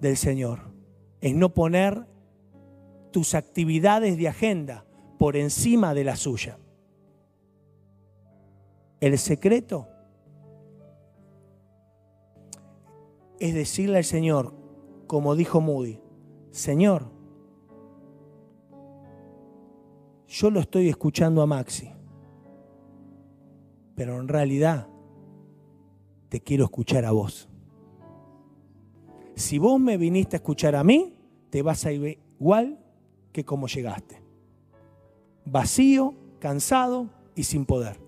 del 0.00 0.16
Señor. 0.16 0.60
Es 1.20 1.34
no 1.34 1.52
poner 1.52 2.06
tus 3.10 3.34
actividades 3.34 4.16
de 4.16 4.28
agenda 4.28 4.84
por 5.18 5.34
encima 5.36 5.94
de 5.94 6.04
la 6.04 6.14
suya. 6.14 6.60
El 9.00 9.18
secreto 9.18 9.88
es 13.40 13.52
decirle 13.52 13.98
al 13.98 14.04
Señor, 14.04 14.54
como 15.08 15.34
dijo 15.34 15.60
Moody, 15.60 15.98
Señor, 16.52 17.11
yo 20.32 20.50
lo 20.50 20.60
estoy 20.60 20.88
escuchando 20.88 21.42
a 21.42 21.46
Maxi, 21.46 21.90
pero 23.94 24.18
en 24.18 24.28
realidad 24.28 24.88
te 26.30 26.40
quiero 26.40 26.64
escuchar 26.64 27.04
a 27.04 27.10
vos. 27.12 27.50
Si 29.34 29.58
vos 29.58 29.78
me 29.78 29.98
viniste 29.98 30.36
a 30.36 30.38
escuchar 30.38 30.74
a 30.74 30.84
mí, 30.84 31.14
te 31.50 31.60
vas 31.60 31.84
a 31.84 31.92
ir 31.92 32.18
igual 32.40 32.78
que 33.30 33.44
como 33.44 33.66
llegaste. 33.66 34.22
Vacío, 35.44 36.14
cansado 36.38 37.10
y 37.34 37.44
sin 37.44 37.66
poder. 37.66 38.00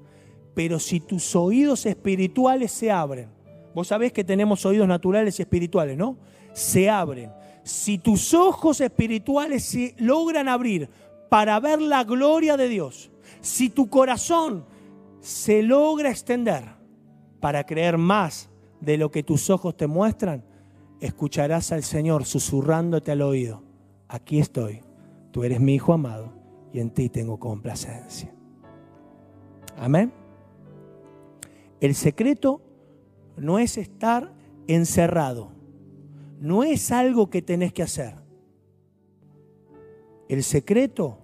Pero 0.54 0.78
si 0.78 1.00
tus 1.00 1.36
oídos 1.36 1.84
espirituales 1.84 2.72
se 2.72 2.90
abren, 2.90 3.28
vos 3.74 3.88
sabés 3.88 4.14
que 4.14 4.24
tenemos 4.24 4.64
oídos 4.64 4.88
naturales 4.88 5.38
y 5.38 5.42
espirituales, 5.42 5.98
¿no? 5.98 6.16
Se 6.54 6.88
abren. 6.88 7.30
Si 7.64 7.98
tus 7.98 8.32
ojos 8.32 8.80
espirituales 8.80 9.62
se 9.64 9.94
logran 9.98 10.48
abrir 10.48 10.88
para 11.34 11.58
ver 11.58 11.82
la 11.82 12.04
gloria 12.04 12.56
de 12.56 12.68
Dios, 12.68 13.10
si 13.40 13.68
tu 13.68 13.88
corazón 13.88 14.64
se 15.18 15.64
logra 15.64 16.08
extender 16.08 16.62
para 17.40 17.66
creer 17.66 17.98
más 17.98 18.48
de 18.80 18.96
lo 18.96 19.10
que 19.10 19.24
tus 19.24 19.50
ojos 19.50 19.76
te 19.76 19.88
muestran, 19.88 20.44
escucharás 21.00 21.72
al 21.72 21.82
Señor 21.82 22.24
susurrándote 22.24 23.10
al 23.10 23.20
oído, 23.22 23.64
aquí 24.06 24.38
estoy, 24.38 24.82
tú 25.32 25.42
eres 25.42 25.58
mi 25.58 25.74
Hijo 25.74 25.92
amado 25.92 26.32
y 26.72 26.78
en 26.78 26.90
ti 26.90 27.08
tengo 27.08 27.36
complacencia. 27.40 28.32
Amén. 29.76 30.12
El 31.80 31.96
secreto 31.96 32.62
no 33.36 33.58
es 33.58 33.76
estar 33.76 34.32
encerrado, 34.68 35.50
no 36.38 36.62
es 36.62 36.92
algo 36.92 37.28
que 37.28 37.42
tenés 37.42 37.72
que 37.72 37.82
hacer. 37.82 38.14
El 40.28 40.44
secreto 40.44 41.18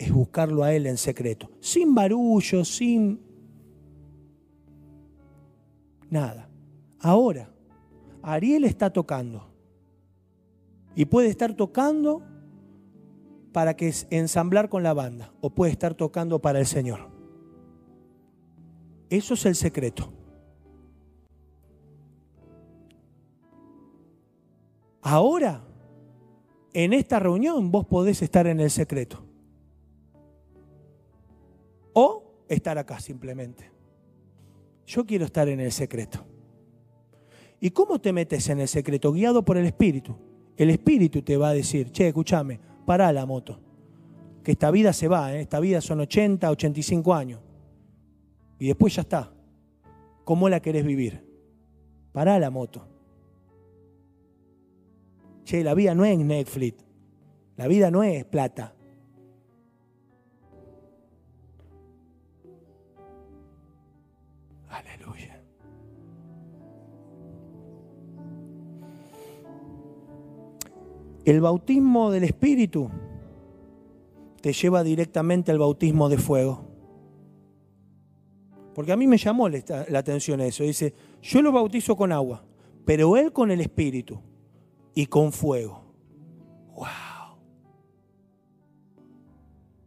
es 0.00 0.10
buscarlo 0.10 0.64
a 0.64 0.72
Él 0.72 0.86
en 0.86 0.96
secreto, 0.96 1.50
sin 1.60 1.94
barullo, 1.94 2.64
sin 2.64 3.20
nada. 6.08 6.48
Ahora, 6.98 7.50
Ariel 8.22 8.64
está 8.64 8.90
tocando 8.90 9.46
y 10.94 11.04
puede 11.04 11.28
estar 11.28 11.52
tocando 11.52 12.22
para 13.52 13.76
que 13.76 13.92
ensamblar 14.08 14.70
con 14.70 14.82
la 14.82 14.94
banda 14.94 15.34
o 15.42 15.50
puede 15.50 15.72
estar 15.72 15.94
tocando 15.94 16.38
para 16.38 16.58
el 16.58 16.66
Señor. 16.66 17.10
Eso 19.10 19.34
es 19.34 19.44
el 19.44 19.54
secreto. 19.54 20.10
Ahora 25.02 25.62
en 26.72 26.94
esta 26.94 27.18
reunión 27.18 27.70
vos 27.70 27.84
podés 27.84 28.22
estar 28.22 28.46
en 28.46 28.60
el 28.60 28.70
secreto. 28.70 29.29
O 32.02 32.44
estar 32.48 32.78
acá 32.78 32.98
simplemente. 32.98 33.70
Yo 34.86 35.04
quiero 35.04 35.26
estar 35.26 35.50
en 35.50 35.60
el 35.60 35.70
secreto. 35.70 36.24
¿Y 37.60 37.72
cómo 37.72 38.00
te 38.00 38.10
metes 38.10 38.48
en 38.48 38.60
el 38.60 38.68
secreto? 38.68 39.12
Guiado 39.12 39.44
por 39.44 39.58
el 39.58 39.66
Espíritu. 39.66 40.16
El 40.56 40.70
Espíritu 40.70 41.20
te 41.20 41.36
va 41.36 41.50
a 41.50 41.52
decir, 41.52 41.92
che, 41.92 42.08
escúchame, 42.08 42.58
para 42.86 43.12
la 43.12 43.26
moto. 43.26 43.60
Que 44.42 44.52
esta 44.52 44.70
vida 44.70 44.94
se 44.94 45.08
va, 45.08 45.34
¿eh? 45.34 45.42
esta 45.42 45.60
vida 45.60 45.82
son 45.82 46.00
80, 46.00 46.50
85 46.50 47.14
años. 47.14 47.40
Y 48.58 48.68
después 48.68 48.94
ya 48.94 49.02
está. 49.02 49.30
¿Cómo 50.24 50.48
la 50.48 50.60
querés 50.60 50.86
vivir? 50.86 51.22
Para 52.12 52.38
la 52.38 52.48
moto. 52.48 52.88
Che, 55.44 55.62
la 55.62 55.74
vida 55.74 55.94
no 55.94 56.06
es 56.06 56.18
Netflix. 56.18 56.82
La 57.58 57.66
vida 57.68 57.90
no 57.90 58.02
es 58.02 58.24
plata. 58.24 58.74
El 71.24 71.40
bautismo 71.40 72.10
del 72.10 72.24
Espíritu 72.24 72.90
te 74.40 74.52
lleva 74.52 74.82
directamente 74.82 75.50
al 75.50 75.58
bautismo 75.58 76.08
de 76.08 76.18
fuego. 76.18 76.64
Porque 78.74 78.92
a 78.92 78.96
mí 78.96 79.06
me 79.06 79.18
llamó 79.18 79.48
la 79.48 79.98
atención 79.98 80.40
eso. 80.40 80.64
Dice, 80.64 80.94
yo 81.20 81.42
lo 81.42 81.52
bautizo 81.52 81.96
con 81.96 82.12
agua, 82.12 82.44
pero 82.84 83.16
él 83.16 83.32
con 83.32 83.50
el 83.50 83.60
Espíritu 83.60 84.20
y 84.94 85.06
con 85.06 85.32
fuego. 85.32 85.84
¡Wow! 86.74 86.86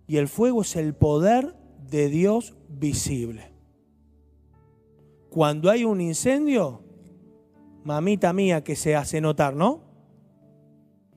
Y 0.06 0.18
el 0.18 0.28
fuego 0.28 0.62
es 0.62 0.76
el 0.76 0.94
poder 0.94 1.56
de 1.90 2.10
Dios 2.10 2.56
visible. 2.70 3.52
Cuando 5.30 5.72
hay 5.72 5.86
un 5.86 6.00
incendio, 6.00 6.84
mamita 7.84 8.34
mía 8.34 8.64
que 8.64 8.76
se 8.76 8.96
hace 8.96 9.22
notar, 9.22 9.56
¿no? 9.56 9.93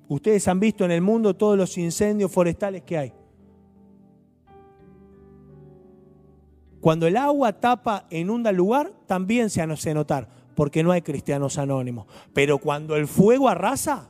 Ustedes 0.09 0.47
han 0.49 0.61
visto 0.61 0.85
en 0.85 0.91
el 0.91 1.03
mundo 1.03 1.35
todos 1.35 1.59
los 1.59 1.77
incendios 1.79 2.31
forestales 2.31 2.83
que 2.83 2.99
hay. 2.99 3.13
Cuando 6.81 7.07
el 7.07 7.17
agua 7.17 7.53
tapa, 7.55 8.07
inunda 8.11 8.51
el 8.51 8.57
lugar, 8.57 8.93
también 9.07 9.51
se 9.51 9.63
hace 9.63 9.95
notar. 9.95 10.29
porque 10.55 10.83
no 10.83 10.91
hay 10.91 11.03
cristianos 11.03 11.59
anónimos. 11.59 12.07
Pero 12.33 12.57
cuando 12.57 12.97
el 12.97 13.07
fuego 13.07 13.47
arrasa, 13.47 14.09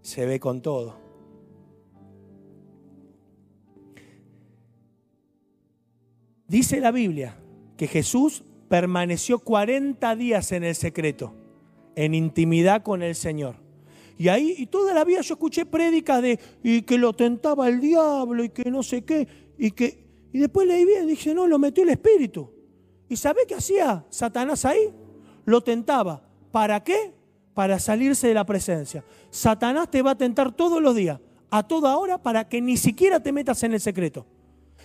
se 0.00 0.24
ve 0.26 0.38
con 0.38 0.62
todo. 0.62 0.96
Dice 6.46 6.80
la 6.80 6.92
Biblia 6.92 7.36
que 7.76 7.88
Jesús 7.88 8.44
permaneció 8.68 9.38
40 9.38 10.14
días 10.16 10.52
en 10.52 10.64
el 10.64 10.74
secreto, 10.74 11.34
en 11.96 12.14
intimidad 12.14 12.82
con 12.82 13.02
el 13.02 13.14
Señor. 13.14 13.56
Y 14.18 14.28
ahí, 14.28 14.54
y 14.58 14.66
toda 14.66 14.94
la 14.94 15.04
vida 15.04 15.20
yo 15.20 15.34
escuché 15.34 15.66
prédicas 15.66 16.22
de 16.22 16.38
y 16.62 16.82
que 16.82 16.98
lo 16.98 17.12
tentaba 17.12 17.68
el 17.68 17.80
diablo 17.80 18.44
y 18.44 18.50
que 18.50 18.70
no 18.70 18.82
sé 18.82 19.04
qué, 19.04 19.26
y 19.58 19.70
que 19.72 20.02
y 20.32 20.38
después 20.38 20.66
leí 20.66 20.84
bien, 20.84 21.06
dije, 21.06 21.34
no, 21.34 21.46
lo 21.46 21.58
metió 21.58 21.84
el 21.84 21.90
Espíritu. 21.90 22.50
¿Y 23.08 23.16
sabe 23.16 23.42
qué 23.46 23.54
hacía 23.54 24.06
Satanás 24.08 24.64
ahí? 24.64 24.90
Lo 25.44 25.60
tentaba. 25.60 26.22
¿Para 26.50 26.82
qué? 26.82 27.12
Para 27.52 27.78
salirse 27.78 28.28
de 28.28 28.34
la 28.34 28.46
presencia. 28.46 29.04
Satanás 29.30 29.90
te 29.90 30.00
va 30.00 30.12
a 30.12 30.18
tentar 30.18 30.52
todos 30.52 30.80
los 30.80 30.94
días, 30.94 31.20
a 31.50 31.62
toda 31.62 31.96
hora, 31.98 32.16
para 32.16 32.48
que 32.48 32.62
ni 32.62 32.78
siquiera 32.78 33.20
te 33.20 33.30
metas 33.30 33.62
en 33.62 33.74
el 33.74 33.80
secreto. 33.80 34.26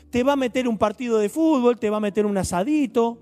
Te 0.09 0.23
va 0.23 0.33
a 0.33 0.35
meter 0.35 0.67
un 0.67 0.77
partido 0.77 1.17
de 1.17 1.29
fútbol, 1.29 1.79
te 1.79 1.89
va 1.89 1.97
a 1.97 2.01
meter 2.01 2.25
un 2.25 2.37
asadito, 2.37 3.17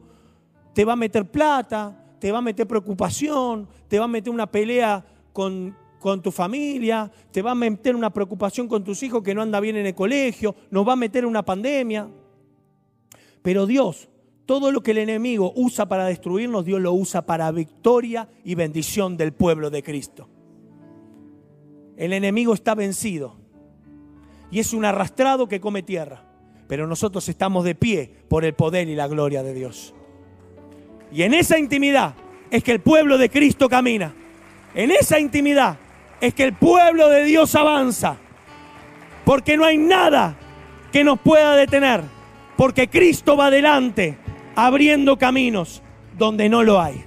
te 0.74 0.84
va 0.84 0.94
a 0.94 0.98
meter 0.98 1.30
plata, 1.30 2.05
te 2.20 2.32
va 2.32 2.40
a 2.40 2.42
meter 2.42 2.68
preocupación, 2.68 3.68
te 3.88 4.00
va 4.00 4.06
a 4.06 4.10
meter 4.10 4.32
una 4.32 4.50
pelea 4.50 5.06
con, 5.34 5.76
con 6.00 6.22
tu 6.22 6.32
familia, 6.32 7.12
te 7.32 7.42
va 7.42 7.52
a 7.52 7.56
meter 7.56 7.96
una 7.96 8.12
preocupación 8.12 8.68
con 8.68 8.84
tus 8.84 9.02
hijos 9.04 9.24
que 9.24 9.34
no 9.34 9.42
anda 9.42 9.60
bien 9.60 9.76
en 9.76 9.86
el 9.86 9.96
colegio, 9.96 10.56
nos 10.72 10.88
va 10.88 10.94
a 10.94 10.98
meter 10.98 11.26
una 11.26 11.44
pandemia. 11.44 12.08
Pero 13.42 13.66
Dios, 13.66 14.10
todo 14.46 14.72
lo 14.72 14.82
que 14.82 14.92
el 14.92 15.00
enemigo 15.00 15.54
usa 15.56 15.88
para 15.88 16.06
destruirnos, 16.06 16.66
Dios 16.66 16.80
lo 16.82 16.94
usa 16.94 17.26
para 17.26 17.52
victoria 17.52 18.30
y 18.44 18.56
bendición 18.56 19.18
del 19.18 19.34
pueblo 19.34 19.70
de 19.70 19.84
Cristo. 19.84 20.30
El 21.98 22.14
enemigo 22.14 22.54
está 22.54 22.76
vencido 22.76 23.38
y 24.52 24.60
es 24.60 24.74
un 24.74 24.86
arrastrado 24.86 25.48
que 25.48 25.60
come 25.60 25.82
tierra, 25.82 26.24
pero 26.68 26.88
nosotros 26.88 27.28
estamos 27.30 27.64
de 27.64 27.76
pie 27.76 28.14
por 28.28 28.46
el 28.46 28.54
poder 28.54 28.88
y 28.90 28.96
la 28.96 29.08
gloria 29.08 29.44
de 29.44 29.54
Dios. 29.54 29.94
Y 31.12 31.24
en 31.24 31.34
esa 31.34 31.58
intimidad 31.58 32.14
es 32.52 32.64
que 32.64 32.72
el 32.72 32.80
pueblo 32.80 33.18
de 33.18 33.30
Cristo 33.30 33.70
camina. 33.70 34.14
En 34.74 34.92
esa 34.92 35.20
intimidad 35.20 35.78
es 36.22 36.34
que 36.34 36.44
el 36.44 36.54
pueblo 36.54 37.10
de 37.10 37.24
Dios 37.24 37.56
avanza. 37.56 38.18
Porque 39.24 39.58
no 39.58 39.66
hay 39.66 39.78
nada 39.78 40.36
que 40.92 41.04
nos 41.04 41.20
pueda 41.20 41.56
detener. 41.56 42.02
Porque 42.58 42.90
Cristo 42.90 43.36
va 43.36 43.48
adelante 43.48 44.18
abriendo 44.56 45.18
caminos 45.18 45.82
donde 46.18 46.50
no 46.50 46.64
lo 46.64 46.82
hay. 46.82 47.04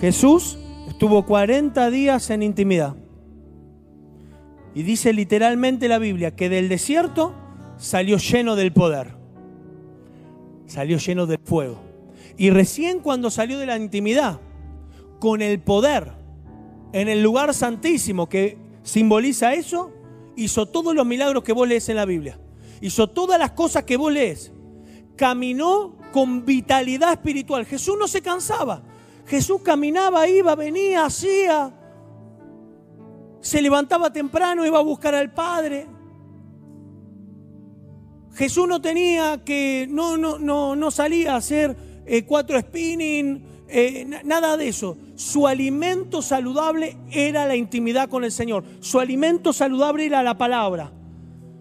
Jesús 0.00 0.58
estuvo 0.88 1.26
40 1.26 1.90
días 1.90 2.30
en 2.30 2.42
intimidad. 2.42 2.96
Y 4.74 4.82
dice 4.82 5.12
literalmente 5.12 5.88
la 5.88 5.98
Biblia 5.98 6.36
que 6.36 6.48
del 6.48 6.68
desierto 6.68 7.34
salió 7.76 8.16
lleno 8.18 8.56
del 8.56 8.72
poder. 8.72 9.16
Salió 10.66 10.98
lleno 10.98 11.26
del 11.26 11.40
fuego. 11.42 11.87
Y 12.38 12.50
recién 12.50 13.00
cuando 13.00 13.30
salió 13.30 13.58
de 13.58 13.66
la 13.66 13.76
intimidad, 13.76 14.40
con 15.18 15.42
el 15.42 15.60
poder 15.60 16.12
en 16.92 17.08
el 17.08 17.20
lugar 17.20 17.52
santísimo 17.52 18.28
que 18.28 18.56
simboliza 18.84 19.54
eso, 19.54 19.92
hizo 20.36 20.66
todos 20.66 20.94
los 20.94 21.04
milagros 21.04 21.42
que 21.42 21.52
vos 21.52 21.66
lees 21.66 21.88
en 21.88 21.96
la 21.96 22.04
Biblia. 22.04 22.38
Hizo 22.80 23.08
todas 23.08 23.40
las 23.40 23.50
cosas 23.50 23.82
que 23.82 23.96
vos 23.96 24.12
lees. 24.12 24.52
Caminó 25.16 25.96
con 26.12 26.46
vitalidad 26.46 27.12
espiritual. 27.12 27.66
Jesús 27.66 27.96
no 27.98 28.06
se 28.06 28.22
cansaba. 28.22 28.84
Jesús 29.26 29.60
caminaba, 29.62 30.28
iba, 30.28 30.54
venía, 30.54 31.06
hacía. 31.06 31.74
Se 33.40 33.60
levantaba 33.60 34.12
temprano, 34.12 34.64
iba 34.64 34.78
a 34.78 34.82
buscar 34.82 35.14
al 35.16 35.34
Padre. 35.34 35.88
Jesús 38.34 38.68
no 38.68 38.80
tenía 38.80 39.42
que, 39.44 39.88
no, 39.90 40.16
no, 40.16 40.38
no, 40.38 40.76
no 40.76 40.90
salía 40.92 41.34
a 41.34 41.38
hacer 41.38 41.87
eh, 42.08 42.24
cuatro 42.24 42.58
spinning, 42.58 43.42
eh, 43.68 44.06
nada 44.24 44.56
de 44.56 44.68
eso. 44.68 44.96
Su 45.14 45.46
alimento 45.46 46.22
saludable 46.22 46.96
era 47.10 47.46
la 47.46 47.54
intimidad 47.54 48.08
con 48.08 48.24
el 48.24 48.32
Señor. 48.32 48.64
Su 48.80 48.98
alimento 48.98 49.52
saludable 49.52 50.06
era 50.06 50.22
la 50.22 50.38
palabra. 50.38 50.92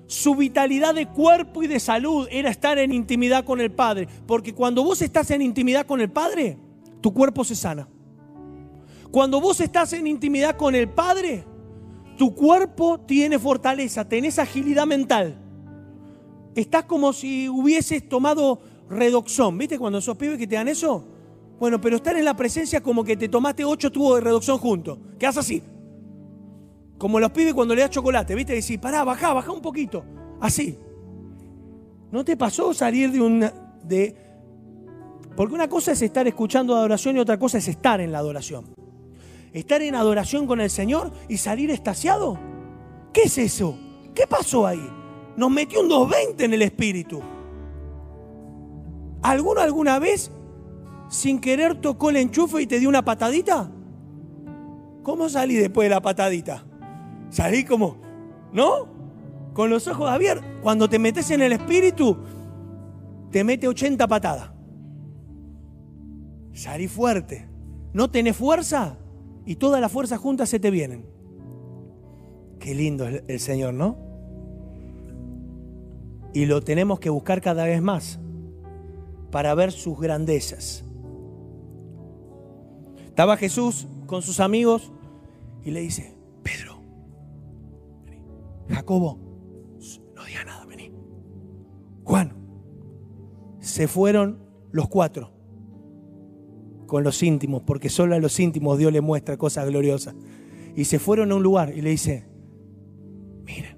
Su 0.07 0.35
vitalidad 0.35 0.95
de 0.95 1.07
cuerpo 1.07 1.63
y 1.63 1.67
de 1.67 1.81
salud 1.81 2.27
era 2.31 2.49
estar 2.49 2.77
en 2.77 2.93
intimidad 2.93 3.43
con 3.43 3.59
el 3.59 3.71
Padre. 3.71 4.07
Porque 4.25 4.53
cuando 4.53 4.83
vos 4.83 5.01
estás 5.01 5.31
en 5.31 5.41
intimidad 5.41 5.85
con 5.85 5.99
el 5.99 6.09
Padre, 6.09 6.57
tu 7.01 7.13
cuerpo 7.13 7.43
se 7.43 7.55
sana. 7.55 7.89
Cuando 9.11 9.41
vos 9.41 9.59
estás 9.59 9.91
en 9.91 10.07
intimidad 10.07 10.55
con 10.55 10.75
el 10.75 10.87
Padre, 10.87 11.43
tu 12.17 12.33
cuerpo 12.35 13.01
tiene 13.01 13.37
fortaleza, 13.37 14.07
tenés 14.07 14.39
agilidad 14.39 14.87
mental. 14.87 15.37
Estás 16.55 16.85
como 16.85 17.13
si 17.13 17.49
hubieses 17.49 18.07
tomado 18.07 18.61
redoxón. 18.89 19.57
¿Viste 19.57 19.77
cuando 19.77 20.01
sos 20.01 20.17
pibes 20.17 20.37
que 20.37 20.47
te 20.47 20.55
dan 20.55 20.67
eso? 20.67 21.05
Bueno, 21.59 21.81
pero 21.81 21.95
estar 21.95 22.15
en 22.15 22.25
la 22.25 22.35
presencia 22.35 22.81
como 22.81 23.03
que 23.03 23.17
te 23.17 23.29
tomaste 23.29 23.65
ocho 23.65 23.91
tubos 23.91 24.15
de 24.15 24.21
reducción 24.21 24.57
juntos. 24.57 24.99
¿Qué 25.17 25.25
haces 25.25 25.39
así? 25.39 25.63
Como 26.97 27.19
los 27.19 27.31
pibes 27.31 27.53
cuando 27.53 27.75
le 27.75 27.81
das 27.81 27.89
chocolate, 27.91 28.35
¿viste? 28.35 28.53
Decís, 28.53 28.77
pará, 28.77 29.03
baja, 29.03 29.33
baja 29.33 29.51
un 29.51 29.61
poquito. 29.61 30.03
Así. 30.39 30.77
¿No 32.11 32.23
te 32.23 32.37
pasó 32.37 32.73
salir 32.73 33.11
de 33.11 33.21
un... 33.21 33.51
De, 33.83 34.15
porque 35.35 35.53
una 35.53 35.69
cosa 35.69 35.91
es 35.91 36.01
estar 36.01 36.27
escuchando 36.27 36.75
adoración 36.75 37.15
y 37.15 37.19
otra 37.19 37.37
cosa 37.37 37.59
es 37.59 37.67
estar 37.67 38.01
en 38.01 38.11
la 38.11 38.19
adoración. 38.19 38.65
Estar 39.53 39.81
en 39.81 39.95
adoración 39.95 40.47
con 40.47 40.61
el 40.61 40.69
Señor 40.69 41.11
y 41.29 41.37
salir 41.37 41.69
estaciado. 41.69 42.39
¿Qué 43.13 43.23
es 43.23 43.37
eso? 43.37 43.77
¿Qué 44.15 44.25
pasó 44.25 44.65
ahí? 44.65 44.89
Nos 45.35 45.51
metió 45.51 45.81
un 45.81 45.89
220 45.89 46.45
en 46.45 46.53
el 46.53 46.61
espíritu. 46.63 47.21
¿Alguno 49.21 49.61
alguna 49.61 49.99
vez 49.99 50.31
sin 51.09 51.39
querer 51.39 51.75
tocó 51.81 52.09
el 52.09 52.17
enchufe 52.17 52.61
y 52.61 52.67
te 52.67 52.79
dio 52.79 52.89
una 52.89 53.03
patadita? 53.03 53.71
¿Cómo 55.03 55.29
salí 55.29 55.55
después 55.55 55.85
de 55.85 55.95
la 55.95 56.01
patadita? 56.01 56.65
Salí 57.29 57.63
como, 57.63 57.97
¿no? 58.53 58.87
Con 59.53 59.69
los 59.69 59.87
ojos 59.87 60.09
abiertos. 60.09 60.45
Cuando 60.61 60.89
te 60.89 60.99
metes 60.99 61.31
en 61.31 61.41
el 61.41 61.53
espíritu, 61.53 62.17
te 63.31 63.43
mete 63.43 63.67
80 63.67 64.07
patadas. 64.07 64.51
Salí 66.53 66.87
fuerte. 66.87 67.47
No 67.93 68.11
tenés 68.11 68.35
fuerza 68.35 68.97
y 69.45 69.55
todas 69.55 69.79
las 69.79 69.91
fuerzas 69.91 70.19
juntas 70.19 70.49
se 70.49 70.59
te 70.59 70.71
vienen. 70.71 71.05
Qué 72.59 72.75
lindo 72.75 73.07
es 73.07 73.23
el 73.27 73.39
Señor, 73.39 73.73
¿no? 73.73 73.97
Y 76.33 76.45
lo 76.45 76.61
tenemos 76.61 76.99
que 76.99 77.09
buscar 77.09 77.41
cada 77.41 77.65
vez 77.65 77.81
más 77.81 78.19
para 79.31 79.53
ver 79.55 79.71
sus 79.71 79.99
grandezas. 79.99 80.83
Estaba 83.05 83.37
Jesús 83.37 83.87
con 84.05 84.21
sus 84.21 84.39
amigos 84.39 84.91
y 85.63 85.71
le 85.71 85.81
dice, 85.81 86.15
Pedro, 86.43 86.79
Jacobo, 88.69 89.19
no 90.15 90.23
diga 90.23 90.43
nada, 90.45 90.65
vení. 90.65 90.91
Juan, 92.03 92.33
se 93.59 93.87
fueron 93.87 94.39
los 94.71 94.87
cuatro 94.87 95.31
con 96.85 97.03
los 97.03 97.21
íntimos, 97.21 97.63
porque 97.63 97.89
solo 97.89 98.15
a 98.15 98.19
los 98.19 98.39
íntimos 98.39 98.77
Dios 98.77 98.93
le 98.93 99.01
muestra 99.01 99.37
cosas 99.37 99.67
gloriosas. 99.67 100.15
Y 100.75 100.85
se 100.85 100.99
fueron 100.99 101.31
a 101.31 101.35
un 101.35 101.43
lugar 101.43 101.75
y 101.75 101.81
le 101.81 101.89
dice, 101.89 102.27
miren, 103.43 103.77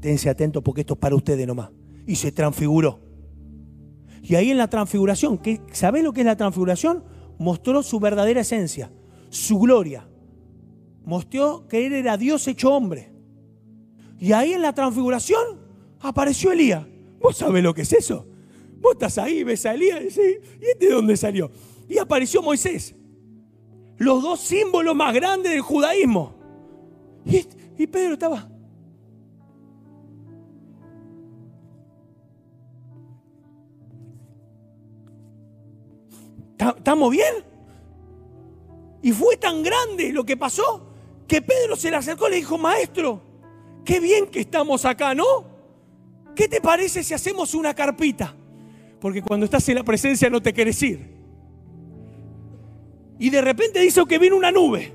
tense 0.00 0.28
atentos 0.28 0.62
porque 0.62 0.80
esto 0.80 0.94
es 0.94 1.00
para 1.00 1.14
ustedes 1.14 1.46
nomás. 1.46 1.70
Y 2.06 2.16
se 2.16 2.32
transfiguró. 2.32 3.05
Y 4.28 4.34
ahí 4.34 4.50
en 4.50 4.58
la 4.58 4.68
transfiguración, 4.68 5.40
¿sabés 5.70 6.02
lo 6.02 6.12
que 6.12 6.20
es 6.22 6.26
la 6.26 6.36
transfiguración? 6.36 7.04
mostró 7.38 7.82
su 7.82 8.00
verdadera 8.00 8.40
esencia, 8.40 8.90
su 9.28 9.58
gloria. 9.60 10.08
Mostró 11.04 11.68
que 11.68 11.86
él 11.86 11.92
era 11.92 12.16
Dios 12.16 12.48
hecho 12.48 12.72
hombre. 12.72 13.12
Y 14.18 14.32
ahí 14.32 14.52
en 14.52 14.62
la 14.62 14.74
transfiguración 14.74 15.60
apareció 16.00 16.50
Elías. 16.50 16.84
¿Vos 17.20 17.36
sabés 17.36 17.62
lo 17.62 17.72
que 17.72 17.82
es 17.82 17.92
eso? 17.92 18.26
Vos 18.80 18.94
estás 18.94 19.18
ahí, 19.18 19.44
ves 19.44 19.64
a 19.64 19.74
Elías 19.74 20.00
y 20.00 20.04
decís, 20.04 20.40
¿y 20.60 20.66
este 20.72 20.86
de 20.86 20.92
dónde 20.92 21.16
salió? 21.16 21.52
Y 21.88 21.98
apareció 21.98 22.42
Moisés. 22.42 22.96
Los 23.98 24.22
dos 24.22 24.40
símbolos 24.40 24.96
más 24.96 25.14
grandes 25.14 25.52
del 25.52 25.60
judaísmo. 25.60 26.34
Y, 27.24 27.46
y 27.78 27.86
Pedro 27.86 28.14
estaba, 28.14 28.48
¿Estamos 36.76 37.10
bien? 37.10 37.34
Y 39.02 39.12
fue 39.12 39.36
tan 39.36 39.62
grande 39.62 40.12
lo 40.12 40.24
que 40.24 40.36
pasó 40.36 40.86
que 41.26 41.42
Pedro 41.42 41.76
se 41.76 41.90
le 41.90 41.96
acercó 41.96 42.28
y 42.28 42.30
le 42.30 42.36
dijo, 42.36 42.56
maestro, 42.58 43.20
qué 43.84 44.00
bien 44.00 44.26
que 44.26 44.40
estamos 44.40 44.84
acá, 44.84 45.14
¿no? 45.14 45.24
¿Qué 46.34 46.48
te 46.48 46.60
parece 46.60 47.02
si 47.02 47.14
hacemos 47.14 47.54
una 47.54 47.74
carpita? 47.74 48.34
Porque 49.00 49.22
cuando 49.22 49.44
estás 49.44 49.68
en 49.68 49.76
la 49.76 49.84
presencia 49.84 50.30
no 50.30 50.40
te 50.40 50.52
quieres 50.52 50.80
ir. 50.82 51.16
Y 53.18 53.30
de 53.30 53.40
repente 53.40 53.80
dice 53.80 54.04
que 54.06 54.18
vino 54.18 54.36
una 54.36 54.52
nube. 54.52 54.92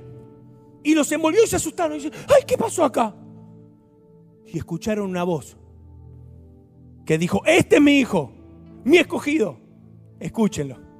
Y 0.84 0.94
los 0.94 1.12
envolvió 1.12 1.44
y 1.44 1.48
se 1.48 1.56
asustaron. 1.56 1.98
Y 1.98 2.04
dicen, 2.04 2.20
ay, 2.28 2.44
¿qué 2.46 2.58
pasó 2.58 2.84
acá? 2.84 3.16
Y 4.46 4.58
escucharon 4.58 5.10
una 5.10 5.24
voz 5.24 5.58
que 7.06 7.18
dijo, 7.18 7.42
este 7.46 7.78
es 7.78 7.82
mi 7.82 8.00
hijo, 8.00 8.32
mi 8.84 8.98
escogido. 8.98 9.58
Escúchenlo. 10.20 10.91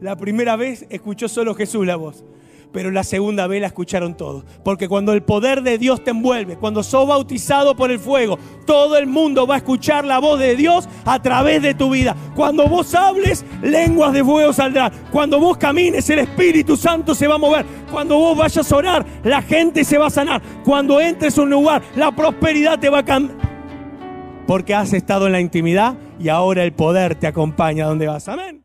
La 0.00 0.16
primera 0.16 0.56
vez 0.56 0.86
escuchó 0.90 1.28
solo 1.28 1.54
Jesús 1.54 1.86
la 1.86 1.96
voz 1.96 2.24
pero 2.72 2.90
la 2.90 3.04
segunda 3.04 3.46
vez 3.46 3.60
la 3.60 3.68
escucharon 3.68 4.16
todos. 4.16 4.44
Porque 4.64 4.88
cuando 4.88 5.12
el 5.12 5.22
poder 5.22 5.62
de 5.62 5.78
Dios 5.78 6.02
te 6.04 6.10
envuelve, 6.10 6.56
cuando 6.56 6.82
sos 6.82 7.06
bautizado 7.06 7.74
por 7.74 7.90
el 7.90 7.98
fuego, 7.98 8.38
todo 8.66 8.96
el 8.96 9.06
mundo 9.06 9.46
va 9.46 9.56
a 9.56 9.58
escuchar 9.58 10.04
la 10.04 10.18
voz 10.18 10.38
de 10.38 10.56
Dios 10.56 10.88
a 11.04 11.20
través 11.20 11.62
de 11.62 11.74
tu 11.74 11.90
vida. 11.90 12.14
Cuando 12.34 12.68
vos 12.68 12.94
hables, 12.94 13.44
lenguas 13.62 14.12
de 14.12 14.24
fuego 14.24 14.52
saldrán. 14.52 14.92
Cuando 15.10 15.40
vos 15.40 15.56
camines, 15.56 16.08
el 16.10 16.20
Espíritu 16.20 16.76
Santo 16.76 17.14
se 17.14 17.26
va 17.26 17.34
a 17.36 17.38
mover. 17.38 17.66
Cuando 17.90 18.16
vos 18.18 18.36
vayas 18.36 18.70
a 18.70 18.76
orar, 18.76 19.06
la 19.24 19.42
gente 19.42 19.84
se 19.84 19.98
va 19.98 20.06
a 20.06 20.10
sanar. 20.10 20.40
Cuando 20.64 21.00
entres 21.00 21.36
a 21.38 21.42
un 21.42 21.50
lugar, 21.50 21.82
la 21.96 22.12
prosperidad 22.12 22.78
te 22.78 22.88
va 22.88 22.98
a 22.98 23.04
cambiar. 23.04 23.38
Porque 24.46 24.74
has 24.74 24.92
estado 24.92 25.26
en 25.26 25.32
la 25.32 25.40
intimidad 25.40 25.94
y 26.18 26.28
ahora 26.28 26.64
el 26.64 26.72
poder 26.72 27.14
te 27.14 27.26
acompaña 27.26 27.86
donde 27.86 28.08
vas. 28.08 28.28
Amén. 28.28 28.59